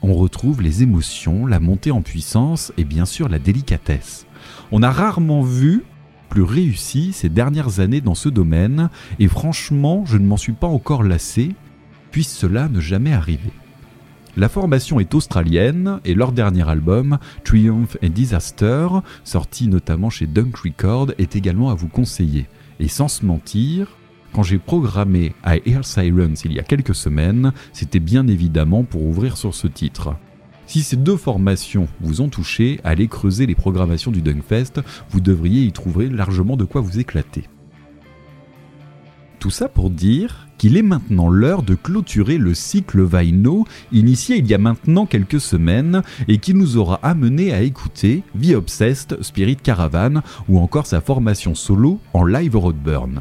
On 0.03 0.15
retrouve 0.15 0.61
les 0.61 0.83
émotions, 0.83 1.47
la 1.47 1.61
montée 1.61 1.93
en 1.93 2.03
puissance 2.03 2.73
et 2.77 2.85
bien 2.85 3.05
sûr 3.05 3.29
la 3.29 3.39
délicatesse. 3.39 4.27
On 4.73 4.83
a 4.83 4.91
rarement 4.91 5.43
vu 5.43 5.85
plus 6.29 6.43
réussi 6.43 7.13
ces 7.13 7.29
dernières 7.29 7.81
années 7.81 8.01
dans 8.01 8.15
ce 8.15 8.29
domaine 8.29 8.91
et 9.19 9.29
franchement 9.29 10.05
je 10.07 10.19
ne 10.19 10.27
m'en 10.27 10.37
suis 10.37 10.53
pas 10.53 10.67
encore 10.67 11.03
lassé 11.03 11.55
puisse 12.11 12.35
cela 12.35 12.69
ne 12.69 12.81
jamais 12.81 13.13
arriver. 13.13 13.53
La 14.37 14.51
formation 14.51 15.01
est 15.01 15.15
australienne 15.15 15.99
et 16.05 16.15
leur 16.15 16.33
dernier 16.33 16.69
album, 16.69 17.19
Triumph 17.43 17.97
and 18.05 18.09
Disaster, 18.09 18.87
sorti 19.25 19.67
notamment 19.67 20.11
chez 20.11 20.27
Dunk 20.27 20.57
Record, 20.57 21.13
est 21.17 21.37
également 21.37 21.71
à 21.71 21.75
vous 21.75 21.89
conseiller. 21.89 22.47
Et 22.79 22.89
sans 22.89 23.09
se 23.09 23.25
mentir, 23.25 23.97
quand 24.35 24.43
j'ai 24.43 24.59
programmé 24.59 25.35
I 25.47 25.63
Hear 25.65 25.87
Sirens 25.87 26.43
il 26.45 26.53
y 26.53 26.59
a 26.59 26.63
quelques 26.63 26.95
semaines, 26.95 27.53
c'était 27.73 28.01
bien 28.01 28.27
évidemment 28.29 28.85
pour 28.85 29.05
ouvrir 29.05 29.39
sur 29.39 29.55
ce 29.55 29.69
titre. 29.69 30.15
Si 30.67 30.83
ces 30.83 30.97
deux 30.97 31.17
formations 31.17 31.89
vous 32.01 32.21
ont 32.21 32.29
touché, 32.29 32.81
allez 32.83 33.07
creuser 33.09 33.47
les 33.47 33.55
programmations 33.55 34.11
du 34.11 34.21
Dunkfest, 34.21 34.81
vous 35.11 35.21
devriez 35.21 35.63
y 35.63 35.73
trouver 35.73 36.09
largement 36.09 36.57
de 36.57 36.65
quoi 36.65 36.81
vous 36.81 36.99
éclater. 36.99 37.45
Tout 39.39 39.51
ça 39.51 39.69
pour 39.69 39.91
dire 39.91 40.49
qu'il 40.59 40.77
est 40.77 40.83
maintenant 40.83 41.29
l'heure 41.29 41.63
de 41.63 41.75
clôturer 41.75 42.39
le 42.39 42.55
cycle 42.55 43.03
Vaino 43.03 43.65
initié 43.93 44.39
il 44.39 44.47
y 44.47 44.55
a 44.55 44.59
maintenant 44.59 45.07
quelques 45.07 45.41
semaines 45.41 46.03
et 46.27 46.39
qui 46.39 46.55
nous 46.55 46.79
aura 46.79 46.99
amené 47.03 47.53
à 47.53 47.61
écouter 47.61 48.23
The 48.41 48.55
Obsessed, 48.55 49.23
Spirit 49.23 49.57
Caravan 49.57 50.23
ou 50.49 50.59
encore 50.59 50.87
sa 50.87 51.01
formation 51.01 51.55
solo 51.55 52.01
en 52.15 52.25
live 52.25 52.57
Roadburn. 52.57 53.21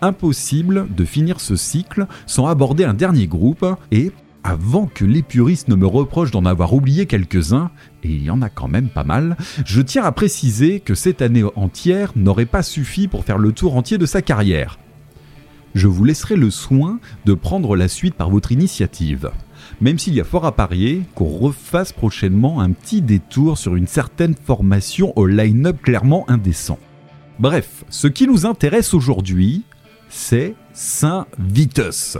Impossible 0.00 0.86
de 0.94 1.04
finir 1.04 1.40
ce 1.40 1.56
cycle 1.56 2.06
sans 2.26 2.46
aborder 2.46 2.84
un 2.84 2.94
dernier 2.94 3.26
groupe 3.26 3.66
et 3.90 4.12
avant 4.48 4.86
que 4.86 5.04
les 5.04 5.22
puristes 5.22 5.68
ne 5.68 5.74
me 5.74 5.86
reprochent 5.86 6.30
d'en 6.30 6.46
avoir 6.46 6.72
oublié 6.72 7.04
quelques-uns, 7.04 7.70
et 8.02 8.08
il 8.08 8.24
y 8.24 8.30
en 8.30 8.40
a 8.40 8.48
quand 8.48 8.68
même 8.68 8.88
pas 8.88 9.04
mal, 9.04 9.36
je 9.66 9.82
tiens 9.82 10.04
à 10.04 10.12
préciser 10.12 10.80
que 10.80 10.94
cette 10.94 11.20
année 11.20 11.44
entière 11.54 12.12
n'aurait 12.16 12.46
pas 12.46 12.62
suffi 12.62 13.08
pour 13.08 13.24
faire 13.24 13.38
le 13.38 13.52
tour 13.52 13.76
entier 13.76 13.98
de 13.98 14.06
sa 14.06 14.22
carrière 14.22 14.78
je 15.74 15.86
vous 15.86 16.04
laisserai 16.04 16.36
le 16.36 16.50
soin 16.50 16.98
de 17.24 17.34
prendre 17.34 17.76
la 17.76 17.88
suite 17.88 18.14
par 18.14 18.30
votre 18.30 18.52
initiative. 18.52 19.30
Même 19.80 19.98
s'il 19.98 20.14
y 20.14 20.20
a 20.20 20.24
fort 20.24 20.44
à 20.44 20.52
parier 20.52 21.02
qu'on 21.14 21.28
refasse 21.28 21.92
prochainement 21.92 22.60
un 22.60 22.72
petit 22.72 23.02
détour 23.02 23.58
sur 23.58 23.76
une 23.76 23.86
certaine 23.86 24.34
formation 24.34 25.12
au 25.16 25.26
line-up 25.26 25.80
clairement 25.82 26.28
indécent. 26.28 26.78
Bref, 27.38 27.84
ce 27.90 28.08
qui 28.08 28.26
nous 28.26 28.46
intéresse 28.46 28.94
aujourd'hui, 28.94 29.62
c'est 30.08 30.54
Saint 30.72 31.26
Vitus 31.38 32.18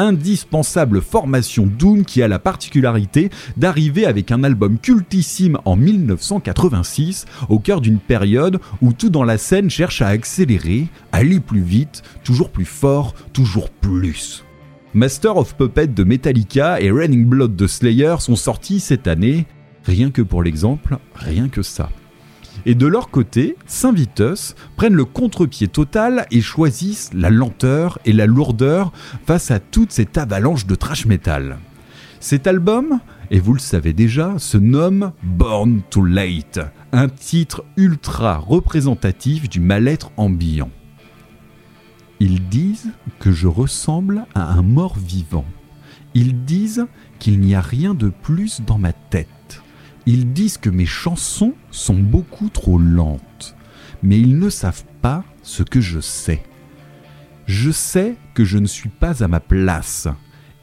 indispensable 0.00 1.00
formation 1.00 1.66
Doom 1.66 2.04
qui 2.04 2.22
a 2.22 2.28
la 2.28 2.38
particularité 2.38 3.30
d'arriver 3.56 4.06
avec 4.06 4.32
un 4.32 4.44
album 4.44 4.78
cultissime 4.78 5.58
en 5.64 5.76
1986 5.76 7.26
au 7.48 7.58
cœur 7.58 7.80
d'une 7.80 7.98
période 7.98 8.58
où 8.80 8.92
tout 8.92 9.10
dans 9.10 9.24
la 9.24 9.38
scène 9.38 9.70
cherche 9.70 10.02
à 10.02 10.08
accélérer, 10.08 10.88
aller 11.12 11.40
plus 11.40 11.62
vite, 11.62 12.02
toujours 12.24 12.50
plus 12.50 12.64
fort, 12.64 13.14
toujours 13.32 13.70
plus. 13.70 14.44
Master 14.92 15.36
of 15.36 15.54
Puppet 15.56 15.86
de 15.86 16.02
Metallica 16.02 16.80
et 16.80 16.90
Raining 16.90 17.24
Blood 17.26 17.54
de 17.54 17.66
Slayer 17.66 18.16
sont 18.18 18.36
sortis 18.36 18.80
cette 18.80 19.06
année, 19.06 19.46
rien 19.84 20.10
que 20.10 20.22
pour 20.22 20.42
l'exemple, 20.42 20.98
rien 21.14 21.48
que 21.48 21.62
ça. 21.62 21.90
Et 22.66 22.74
de 22.74 22.86
leur 22.86 23.10
côté, 23.10 23.56
Saint 23.66 23.92
Vitus 23.92 24.54
prennent 24.76 24.94
le 24.94 25.04
contre-pied 25.04 25.68
total 25.68 26.26
et 26.30 26.40
choisissent 26.40 27.10
la 27.14 27.30
lenteur 27.30 27.98
et 28.04 28.12
la 28.12 28.26
lourdeur 28.26 28.92
face 29.26 29.50
à 29.50 29.60
toute 29.60 29.92
cette 29.92 30.18
avalanche 30.18 30.66
de 30.66 30.74
trash 30.74 31.06
metal. 31.06 31.58
Cet 32.20 32.46
album, 32.46 33.00
et 33.30 33.40
vous 33.40 33.54
le 33.54 33.60
savez 33.60 33.94
déjà, 33.94 34.38
se 34.38 34.58
nomme 34.58 35.12
Born 35.22 35.80
to 35.88 36.04
Late, 36.04 36.60
un 36.92 37.08
titre 37.08 37.64
ultra 37.76 38.36
représentatif 38.36 39.48
du 39.48 39.60
mal-être 39.60 40.10
ambiant. 40.18 40.70
Ils 42.18 42.46
disent 42.48 42.90
que 43.18 43.32
je 43.32 43.48
ressemble 43.48 44.26
à 44.34 44.52
un 44.52 44.60
mort 44.60 44.98
vivant. 44.98 45.46
Ils 46.12 46.44
disent 46.44 46.86
qu'il 47.18 47.40
n'y 47.40 47.54
a 47.54 47.62
rien 47.62 47.94
de 47.94 48.10
plus 48.10 48.60
dans 48.60 48.76
ma 48.76 48.92
tête. 48.92 49.28
Ils 50.12 50.32
disent 50.32 50.58
que 50.58 50.70
mes 50.70 50.86
chansons 50.86 51.54
sont 51.70 51.94
beaucoup 51.94 52.48
trop 52.48 52.78
lentes, 52.78 53.54
mais 54.02 54.18
ils 54.18 54.40
ne 54.40 54.50
savent 54.50 54.82
pas 55.00 55.22
ce 55.44 55.62
que 55.62 55.80
je 55.80 56.00
sais. 56.00 56.42
Je 57.46 57.70
sais 57.70 58.16
que 58.34 58.44
je 58.44 58.58
ne 58.58 58.66
suis 58.66 58.88
pas 58.88 59.22
à 59.22 59.28
ma 59.28 59.38
place, 59.38 60.08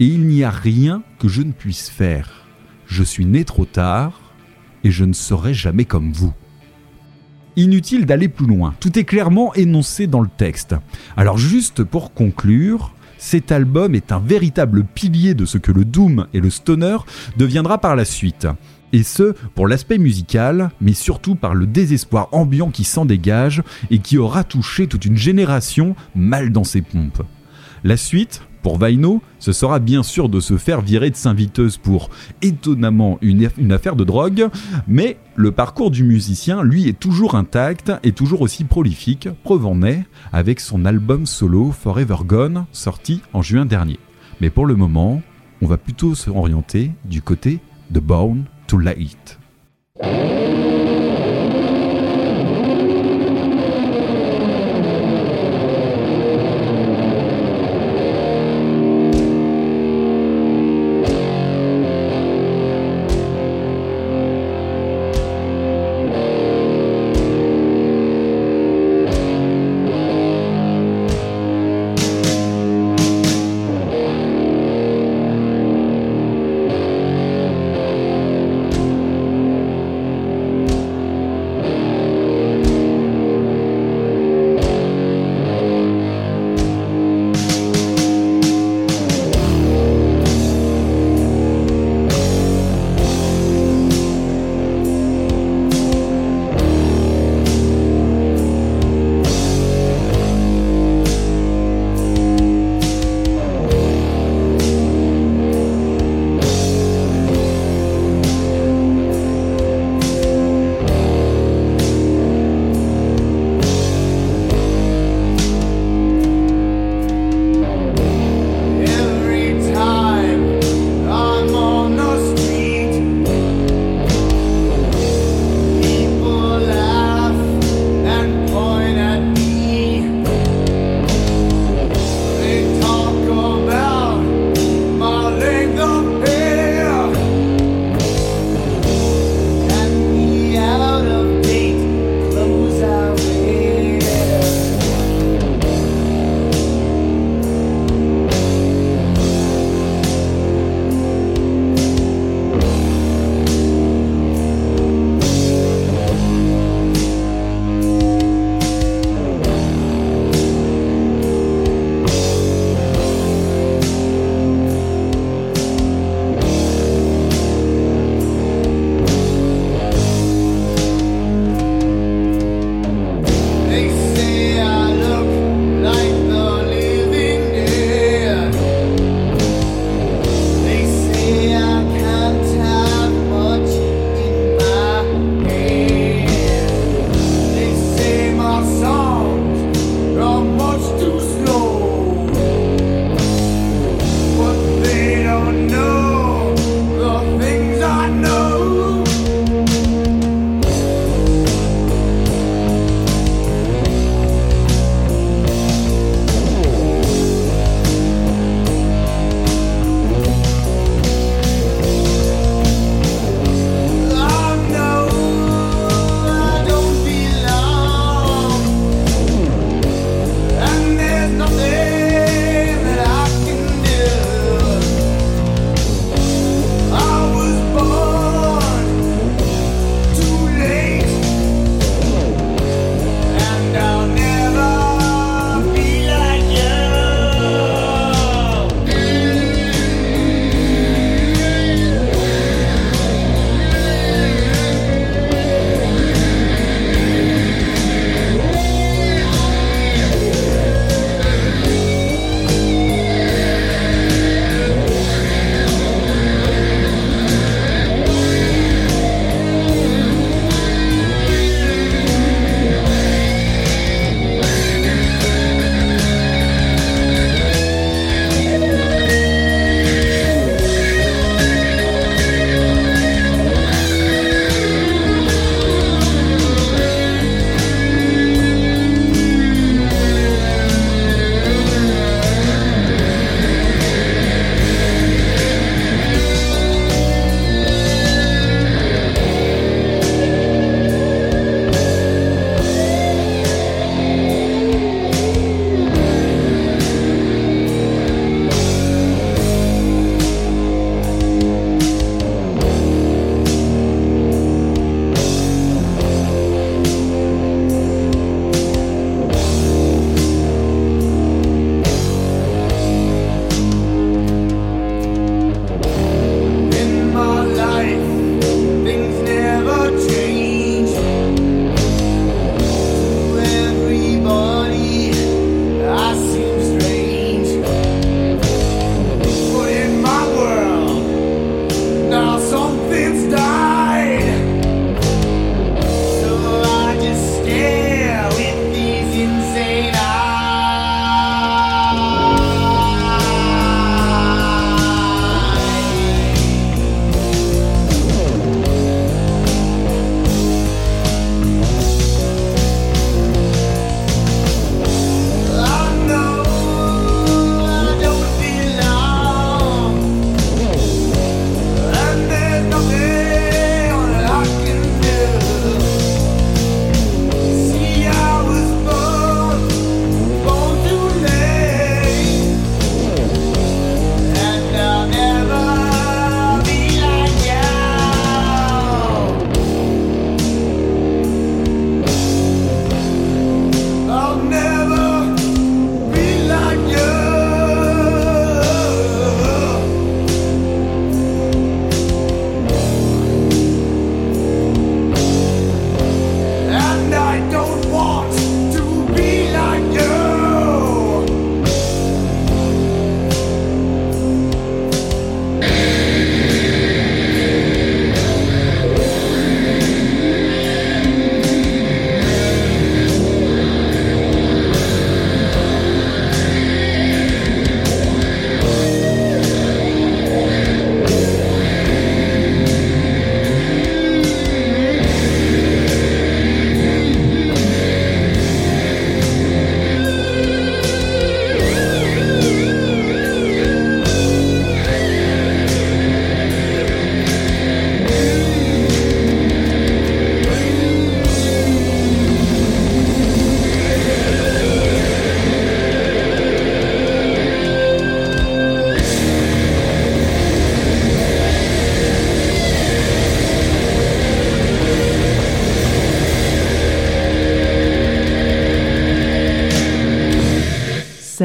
et 0.02 0.06
il 0.06 0.28
n'y 0.28 0.44
a 0.44 0.50
rien 0.50 1.02
que 1.18 1.30
je 1.30 1.44
ne 1.44 1.54
puisse 1.54 1.88
faire. 1.90 2.46
Je 2.88 3.04
suis 3.04 3.24
né 3.24 3.46
trop 3.46 3.64
tard, 3.64 4.20
et 4.84 4.92
je 4.92 5.06
ne 5.06 5.14
serai 5.14 5.54
jamais 5.54 5.86
comme 5.86 6.12
vous. 6.12 6.34
Inutile 7.56 8.06
d'aller 8.06 8.28
plus 8.28 8.48
loin, 8.48 8.76
tout 8.82 9.00
est 9.00 9.06
clairement 9.06 9.54
énoncé 9.54 10.08
dans 10.08 10.20
le 10.20 10.28
texte. 10.28 10.76
Alors 11.16 11.38
juste 11.38 11.86
pour 11.86 12.14
conclure, 12.14 12.94
cet 13.18 13.54
album 13.54 13.96
est 13.96 14.12
un 14.12 14.20
véritable 14.20 14.84
pilier 14.84 15.36
de 15.36 15.46
ce 15.46 15.58
que 15.58 15.72
le 15.72 15.86
Doom 15.86 16.28
et 16.34 16.42
le 16.42 16.50
Stoner 16.50 16.98
deviendra 17.38 17.78
par 17.78 17.96
la 17.96 18.04
suite. 18.04 18.46
Et 18.94 19.04
ce, 19.04 19.34
pour 19.54 19.68
l'aspect 19.68 19.98
musical, 19.98 20.72
mais 20.80 20.94
surtout 20.94 21.36
par 21.36 21.56
le 21.56 21.68
désespoir 21.68 22.30
ambiant 22.32 22.70
qui 22.70 22.84
s'en 22.84 23.06
dégage 23.06 23.64
et 23.92 24.00
qui 24.00 24.18
aura 24.18 24.44
touché 24.44 24.88
toute 24.88 25.06
une 25.06 25.18
génération 25.18 25.96
mal 26.16 26.52
dans 26.52 26.64
ses 26.64 26.82
pompes. 26.82 27.24
La 27.84 27.98
suite, 27.98 28.42
pour 28.64 28.78
Vaino, 28.78 29.22
ce 29.40 29.52
sera 29.52 29.80
bien 29.80 30.04
sûr 30.04 30.30
de 30.30 30.40
se 30.40 30.58
faire 30.58 30.82
virer 30.82 31.10
de 31.10 31.16
Saint-Viteuse 31.16 31.78
pour 31.78 32.10
étonnamment 32.42 33.18
une, 33.22 33.72
affaire 33.72 33.96
de 33.96 34.04
drogue, 34.04 34.50
mais 34.88 35.18
le 35.36 35.52
parcours 35.52 35.92
du 35.92 36.04
musicien, 36.04 36.64
lui, 36.64 36.90
est 36.90 37.00
toujours 37.00 37.36
intact 37.36 37.94
et 38.04 38.12
toujours 38.12 38.42
aussi 38.42 38.64
prolifique, 38.64 39.30
preuve 39.44 39.66
en 39.66 39.84
est 39.84 40.04
avec 40.34 40.60
son 40.60 40.86
album 40.86 41.26
solo 41.26 41.72
Forever 41.72 42.18
Gone, 42.26 42.66
sorti 42.72 43.22
en 43.32 43.42
juin 43.42 43.66
dernier. 43.66 44.00
Mais 44.42 44.50
pour 44.50 44.66
le 44.66 44.76
moment, 44.76 45.22
on 45.62 45.68
va 45.68 45.78
plutôt 45.78 46.14
se 46.16 46.30
orienter 46.30 46.92
du 47.06 47.22
côté 47.22 47.60
de 47.90 48.00
Born 48.00 48.44
too 48.68 48.80
late. 48.82 49.38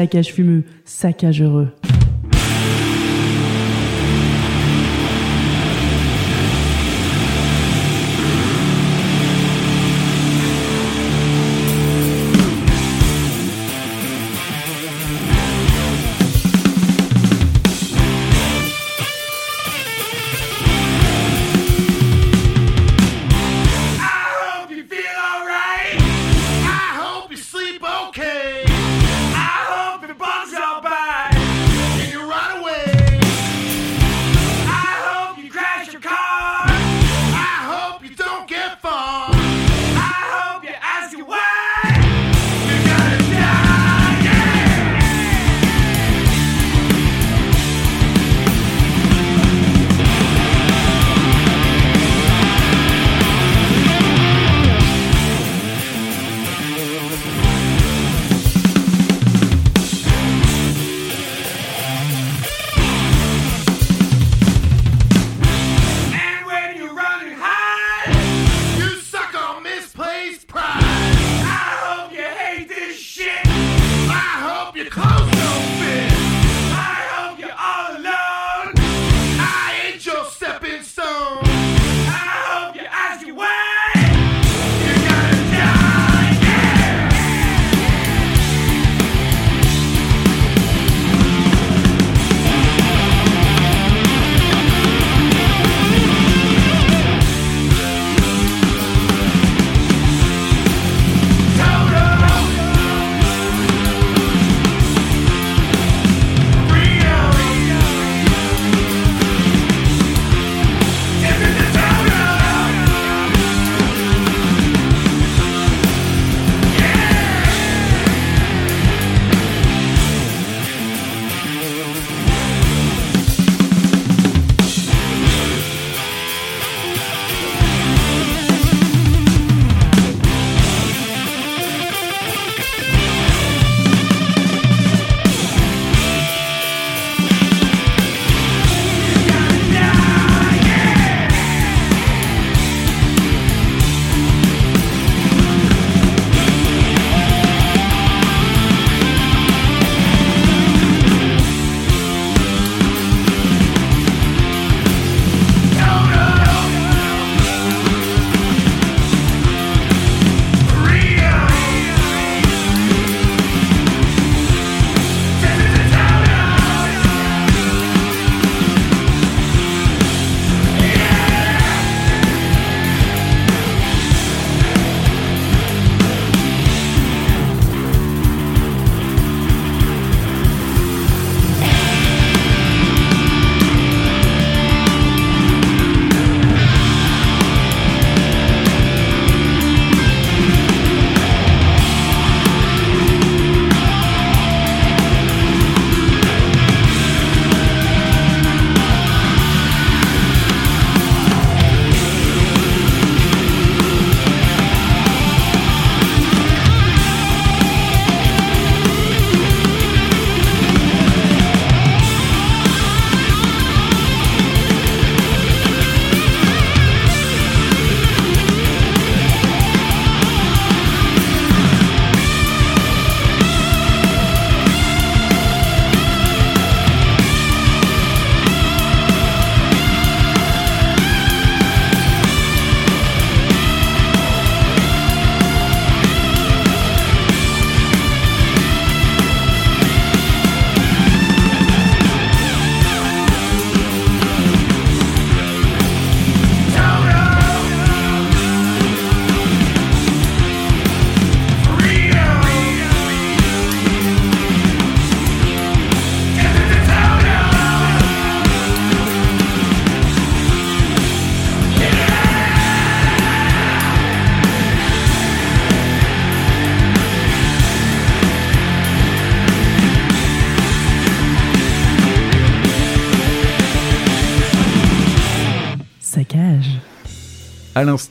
Saccage 0.03 0.33
fumeux, 0.33 0.63
saccage 0.83 1.41
heureux. 1.41 1.69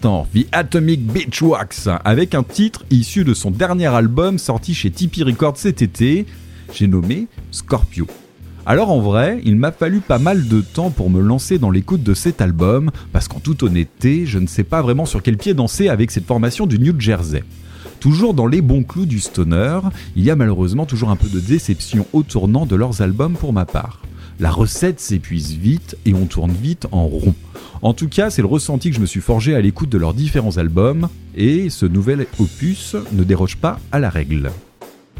The 0.02 0.48
Atomic 0.50 1.06
Beach 1.06 1.42
Wax, 1.42 1.88
avec 2.04 2.34
un 2.34 2.42
titre 2.42 2.84
issu 2.90 3.22
de 3.22 3.34
son 3.34 3.52
dernier 3.52 3.86
album 3.86 4.36
sorti 4.36 4.74
chez 4.74 4.90
Tipeee 4.90 5.22
Records 5.22 5.58
cet 5.58 5.80
été, 5.80 6.26
j'ai 6.74 6.88
nommé 6.88 7.28
Scorpio. 7.52 8.08
Alors 8.66 8.90
en 8.90 9.00
vrai, 9.00 9.40
il 9.44 9.54
m'a 9.54 9.70
fallu 9.70 10.00
pas 10.00 10.18
mal 10.18 10.48
de 10.48 10.60
temps 10.60 10.90
pour 10.90 11.08
me 11.08 11.20
lancer 11.20 11.58
dans 11.58 11.70
l'écoute 11.70 12.02
de 12.02 12.14
cet 12.14 12.40
album, 12.40 12.90
parce 13.12 13.28
qu'en 13.28 13.38
toute 13.38 13.62
honnêteté, 13.62 14.26
je 14.26 14.40
ne 14.40 14.48
sais 14.48 14.64
pas 14.64 14.82
vraiment 14.82 15.06
sur 15.06 15.22
quel 15.22 15.36
pied 15.36 15.54
danser 15.54 15.88
avec 15.88 16.10
cette 16.10 16.26
formation 16.26 16.66
du 16.66 16.80
New 16.80 16.98
Jersey. 16.98 17.44
Toujours 18.00 18.34
dans 18.34 18.48
les 18.48 18.60
bons 18.60 18.82
clous 18.82 19.06
du 19.06 19.20
stoner, 19.20 19.78
il 20.16 20.24
y 20.24 20.32
a 20.32 20.36
malheureusement 20.36 20.84
toujours 20.84 21.10
un 21.10 21.16
peu 21.16 21.28
de 21.28 21.38
déception 21.38 22.08
au 22.12 22.24
tournant 22.24 22.66
de 22.66 22.74
leurs 22.74 23.02
albums 23.02 23.34
pour 23.34 23.52
ma 23.52 23.66
part. 23.66 24.02
La 24.40 24.50
recette 24.50 24.98
s'épuise 24.98 25.52
vite 25.52 25.96
et 26.06 26.12
on 26.12 26.26
tourne 26.26 26.50
vite 26.50 26.88
en 26.90 27.06
rond. 27.06 27.36
En 27.82 27.94
tout 27.94 28.08
cas, 28.08 28.30
c'est 28.30 28.42
le 28.42 28.48
ressenti 28.48 28.90
que 28.90 28.96
je 28.96 29.00
me 29.00 29.06
suis 29.06 29.20
forgé 29.20 29.56
à 29.56 29.60
l'écoute 29.60 29.88
de 29.88 29.98
leurs 29.98 30.14
différents 30.14 30.56
albums, 30.56 31.08
et 31.34 31.68
ce 31.68 31.84
nouvel 31.84 32.28
opus 32.38 32.94
ne 33.10 33.24
déroge 33.24 33.56
pas 33.56 33.80
à 33.90 33.98
la 33.98 34.08
règle. 34.08 34.52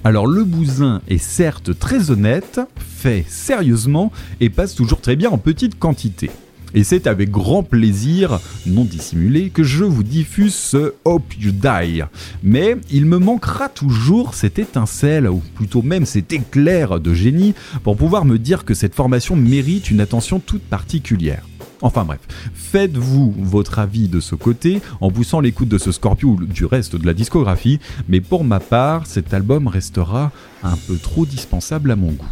Alors 0.04 0.28
le 0.28 0.44
bousin 0.44 1.02
est 1.08 1.18
certes 1.18 1.76
très 1.76 2.12
honnête, 2.12 2.60
fait 2.76 3.24
sérieusement 3.26 4.12
et 4.40 4.48
passe 4.48 4.76
toujours 4.76 5.00
très 5.00 5.16
bien 5.16 5.30
en 5.30 5.38
petite 5.38 5.76
quantité. 5.76 6.30
Et 6.72 6.84
c'est 6.84 7.08
avec 7.08 7.32
grand 7.32 7.64
plaisir, 7.64 8.38
non 8.66 8.84
dissimulé, 8.84 9.50
que 9.50 9.64
je 9.64 9.82
vous 9.82 10.04
diffuse 10.04 10.54
ce 10.54 10.94
Hope 11.04 11.34
You 11.40 11.50
Die. 11.50 12.02
Mais 12.44 12.76
il 12.92 13.06
me 13.06 13.18
manquera 13.18 13.68
toujours 13.70 14.34
cette 14.34 14.60
étincelle, 14.60 15.28
ou 15.28 15.42
plutôt 15.56 15.82
même 15.82 16.06
cet 16.06 16.32
éclair 16.32 17.00
de 17.00 17.12
génie, 17.12 17.54
pour 17.82 17.96
pouvoir 17.96 18.24
me 18.24 18.38
dire 18.38 18.64
que 18.64 18.74
cette 18.74 18.94
formation 18.94 19.34
mérite 19.34 19.90
une 19.90 20.00
attention 20.00 20.38
toute 20.38 20.62
particulière. 20.62 21.42
Enfin 21.82 22.04
bref, 22.04 22.20
faites-vous 22.54 23.34
votre 23.38 23.80
avis 23.80 24.06
de 24.06 24.20
ce 24.20 24.36
côté 24.36 24.80
en 25.00 25.10
poussant 25.10 25.40
l'écoute 25.40 25.68
de 25.68 25.78
ce 25.78 25.90
Scorpio 25.90 26.36
du 26.40 26.64
reste 26.64 26.94
de 26.94 27.04
la 27.04 27.12
discographie, 27.12 27.80
mais 28.08 28.20
pour 28.20 28.44
ma 28.44 28.60
part, 28.60 29.06
cet 29.06 29.34
album 29.34 29.66
restera 29.66 30.30
un 30.62 30.76
peu 30.86 30.96
trop 30.96 31.26
dispensable 31.26 31.90
à 31.90 31.96
mon 31.96 32.12
goût. 32.12 32.24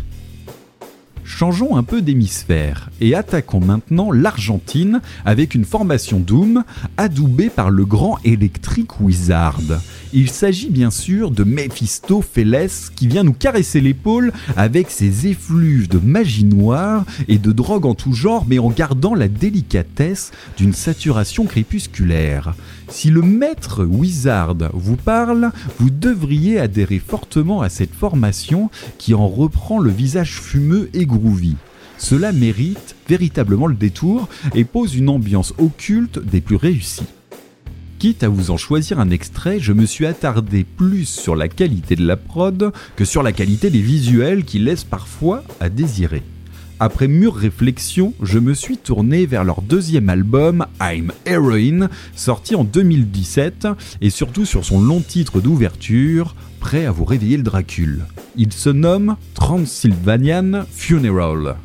Changeons 1.24 1.76
un 1.76 1.82
peu 1.82 2.02
d'hémisphère 2.02 2.90
et 3.00 3.14
attaquons 3.14 3.60
maintenant 3.60 4.12
l'Argentine 4.12 5.00
avec 5.24 5.54
une 5.54 5.64
formation 5.64 6.18
Doom 6.20 6.64
adoubée 6.96 7.50
par 7.50 7.70
le 7.70 7.84
grand 7.84 8.18
Electric 8.24 9.00
Wizard. 9.00 9.60
Il 10.12 10.28
s'agit 10.28 10.70
bien 10.70 10.90
sûr 10.90 11.30
de 11.30 11.44
Mephisto 11.44 12.20
Feles 12.20 12.68
qui 12.96 13.06
vient 13.06 13.22
nous 13.22 13.32
caresser 13.32 13.80
l'épaule 13.80 14.32
avec 14.56 14.90
ses 14.90 15.28
effluves 15.28 15.88
de 15.88 16.00
magie 16.02 16.44
noire 16.44 17.04
et 17.28 17.38
de 17.38 17.52
drogue 17.52 17.86
en 17.86 17.94
tout 17.94 18.12
genre 18.12 18.44
mais 18.48 18.58
en 18.58 18.70
gardant 18.70 19.14
la 19.14 19.28
délicatesse 19.28 20.32
d'une 20.56 20.72
saturation 20.72 21.44
crépusculaire. 21.44 22.54
Si 22.88 23.10
le 23.10 23.22
maître 23.22 23.84
Wizard 23.84 24.56
vous 24.74 24.96
parle, 24.96 25.52
vous 25.78 25.90
devriez 25.90 26.58
adhérer 26.58 26.98
fortement 26.98 27.62
à 27.62 27.68
cette 27.68 27.94
formation 27.94 28.68
qui 28.98 29.14
en 29.14 29.28
reprend 29.28 29.78
le 29.78 29.92
visage 29.92 30.40
fumeux 30.40 30.90
et 30.92 31.06
groovy. 31.06 31.54
Cela 31.98 32.32
mérite 32.32 32.96
véritablement 33.08 33.68
le 33.68 33.76
détour 33.76 34.28
et 34.56 34.64
pose 34.64 34.96
une 34.96 35.08
ambiance 35.08 35.54
occulte 35.58 36.18
des 36.18 36.40
plus 36.40 36.56
réussies. 36.56 37.06
Quitte 38.00 38.22
à 38.22 38.30
vous 38.30 38.50
en 38.50 38.56
choisir 38.56 38.98
un 38.98 39.10
extrait, 39.10 39.60
je 39.60 39.74
me 39.74 39.84
suis 39.84 40.06
attardé 40.06 40.64
plus 40.64 41.04
sur 41.04 41.36
la 41.36 41.48
qualité 41.48 41.96
de 41.96 42.06
la 42.06 42.16
prod 42.16 42.72
que 42.96 43.04
sur 43.04 43.22
la 43.22 43.32
qualité 43.32 43.68
des 43.68 43.82
visuels 43.82 44.46
qui 44.46 44.58
laissent 44.58 44.84
parfois 44.84 45.44
à 45.60 45.68
désirer. 45.68 46.22
Après 46.78 47.08
mûre 47.08 47.34
réflexion, 47.34 48.14
je 48.22 48.38
me 48.38 48.54
suis 48.54 48.78
tourné 48.78 49.26
vers 49.26 49.44
leur 49.44 49.60
deuxième 49.60 50.08
album, 50.08 50.64
I'm 50.80 51.12
Heroin, 51.26 51.90
sorti 52.16 52.54
en 52.54 52.64
2017, 52.64 53.68
et 54.00 54.08
surtout 54.08 54.46
sur 54.46 54.64
son 54.64 54.80
long 54.80 55.02
titre 55.02 55.42
d'ouverture, 55.42 56.34
prêt 56.58 56.86
à 56.86 56.92
vous 56.92 57.04
réveiller 57.04 57.36
le 57.36 57.42
Dracule. 57.42 58.06
Il 58.34 58.50
se 58.54 58.70
nomme 58.70 59.16
Transylvanian 59.34 60.64
Funeral. 60.72 61.56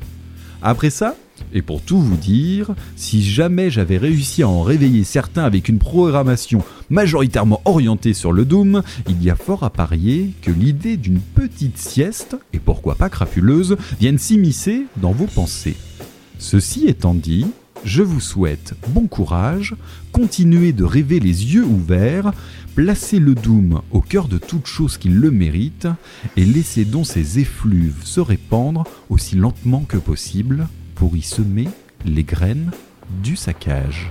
Après 0.61 0.89
ça, 0.89 1.15
et 1.55 1.61
pour 1.61 1.81
tout 1.81 1.99
vous 1.99 2.17
dire, 2.17 2.75
si 2.97 3.23
jamais 3.23 3.71
j'avais 3.71 3.97
réussi 3.97 4.43
à 4.43 4.49
en 4.49 4.61
réveiller 4.61 5.05
certains 5.05 5.45
avec 5.45 5.69
une 5.69 5.79
programmation 5.79 6.61
majoritairement 6.89 7.61
orientée 7.63 8.13
sur 8.13 8.33
le 8.33 8.43
Doom, 8.43 8.83
il 9.07 9.23
y 9.23 9.29
a 9.29 9.37
fort 9.37 9.63
à 9.63 9.69
parier 9.69 10.31
que 10.41 10.51
l'idée 10.51 10.97
d'une 10.97 11.21
petite 11.21 11.77
sieste, 11.77 12.35
et 12.51 12.59
pourquoi 12.59 12.95
pas 12.95 13.09
crapuleuse, 13.09 13.77
vienne 14.01 14.17
s'immiscer 14.17 14.83
dans 14.97 15.13
vos 15.13 15.27
pensées. 15.27 15.77
Ceci 16.39 16.87
étant 16.87 17.13
dit, 17.13 17.45
je 17.85 18.03
vous 18.03 18.19
souhaite 18.19 18.73
bon 18.89 19.07
courage, 19.07 19.75
continuez 20.11 20.73
de 20.73 20.83
rêver 20.83 21.21
les 21.21 21.53
yeux 21.53 21.63
ouverts, 21.63 22.33
placez 22.75 23.19
le 23.19 23.33
Doom 23.33 23.81
au 23.91 24.01
cœur 24.01 24.27
de 24.27 24.37
toute 24.37 24.67
chose 24.67 24.97
qui 24.97 25.07
le 25.07 25.31
mérite, 25.31 25.87
et 26.35 26.43
laissez 26.43 26.83
donc 26.83 27.07
ces 27.07 27.39
effluves 27.39 28.03
se 28.03 28.19
répandre 28.19 28.83
aussi 29.09 29.37
lentement 29.37 29.85
que 29.87 29.97
possible 29.97 30.67
pour 30.95 31.15
y 31.15 31.21
semer 31.21 31.67
les 32.05 32.23
graines 32.23 32.71
du 33.21 33.35
saccage. 33.35 34.09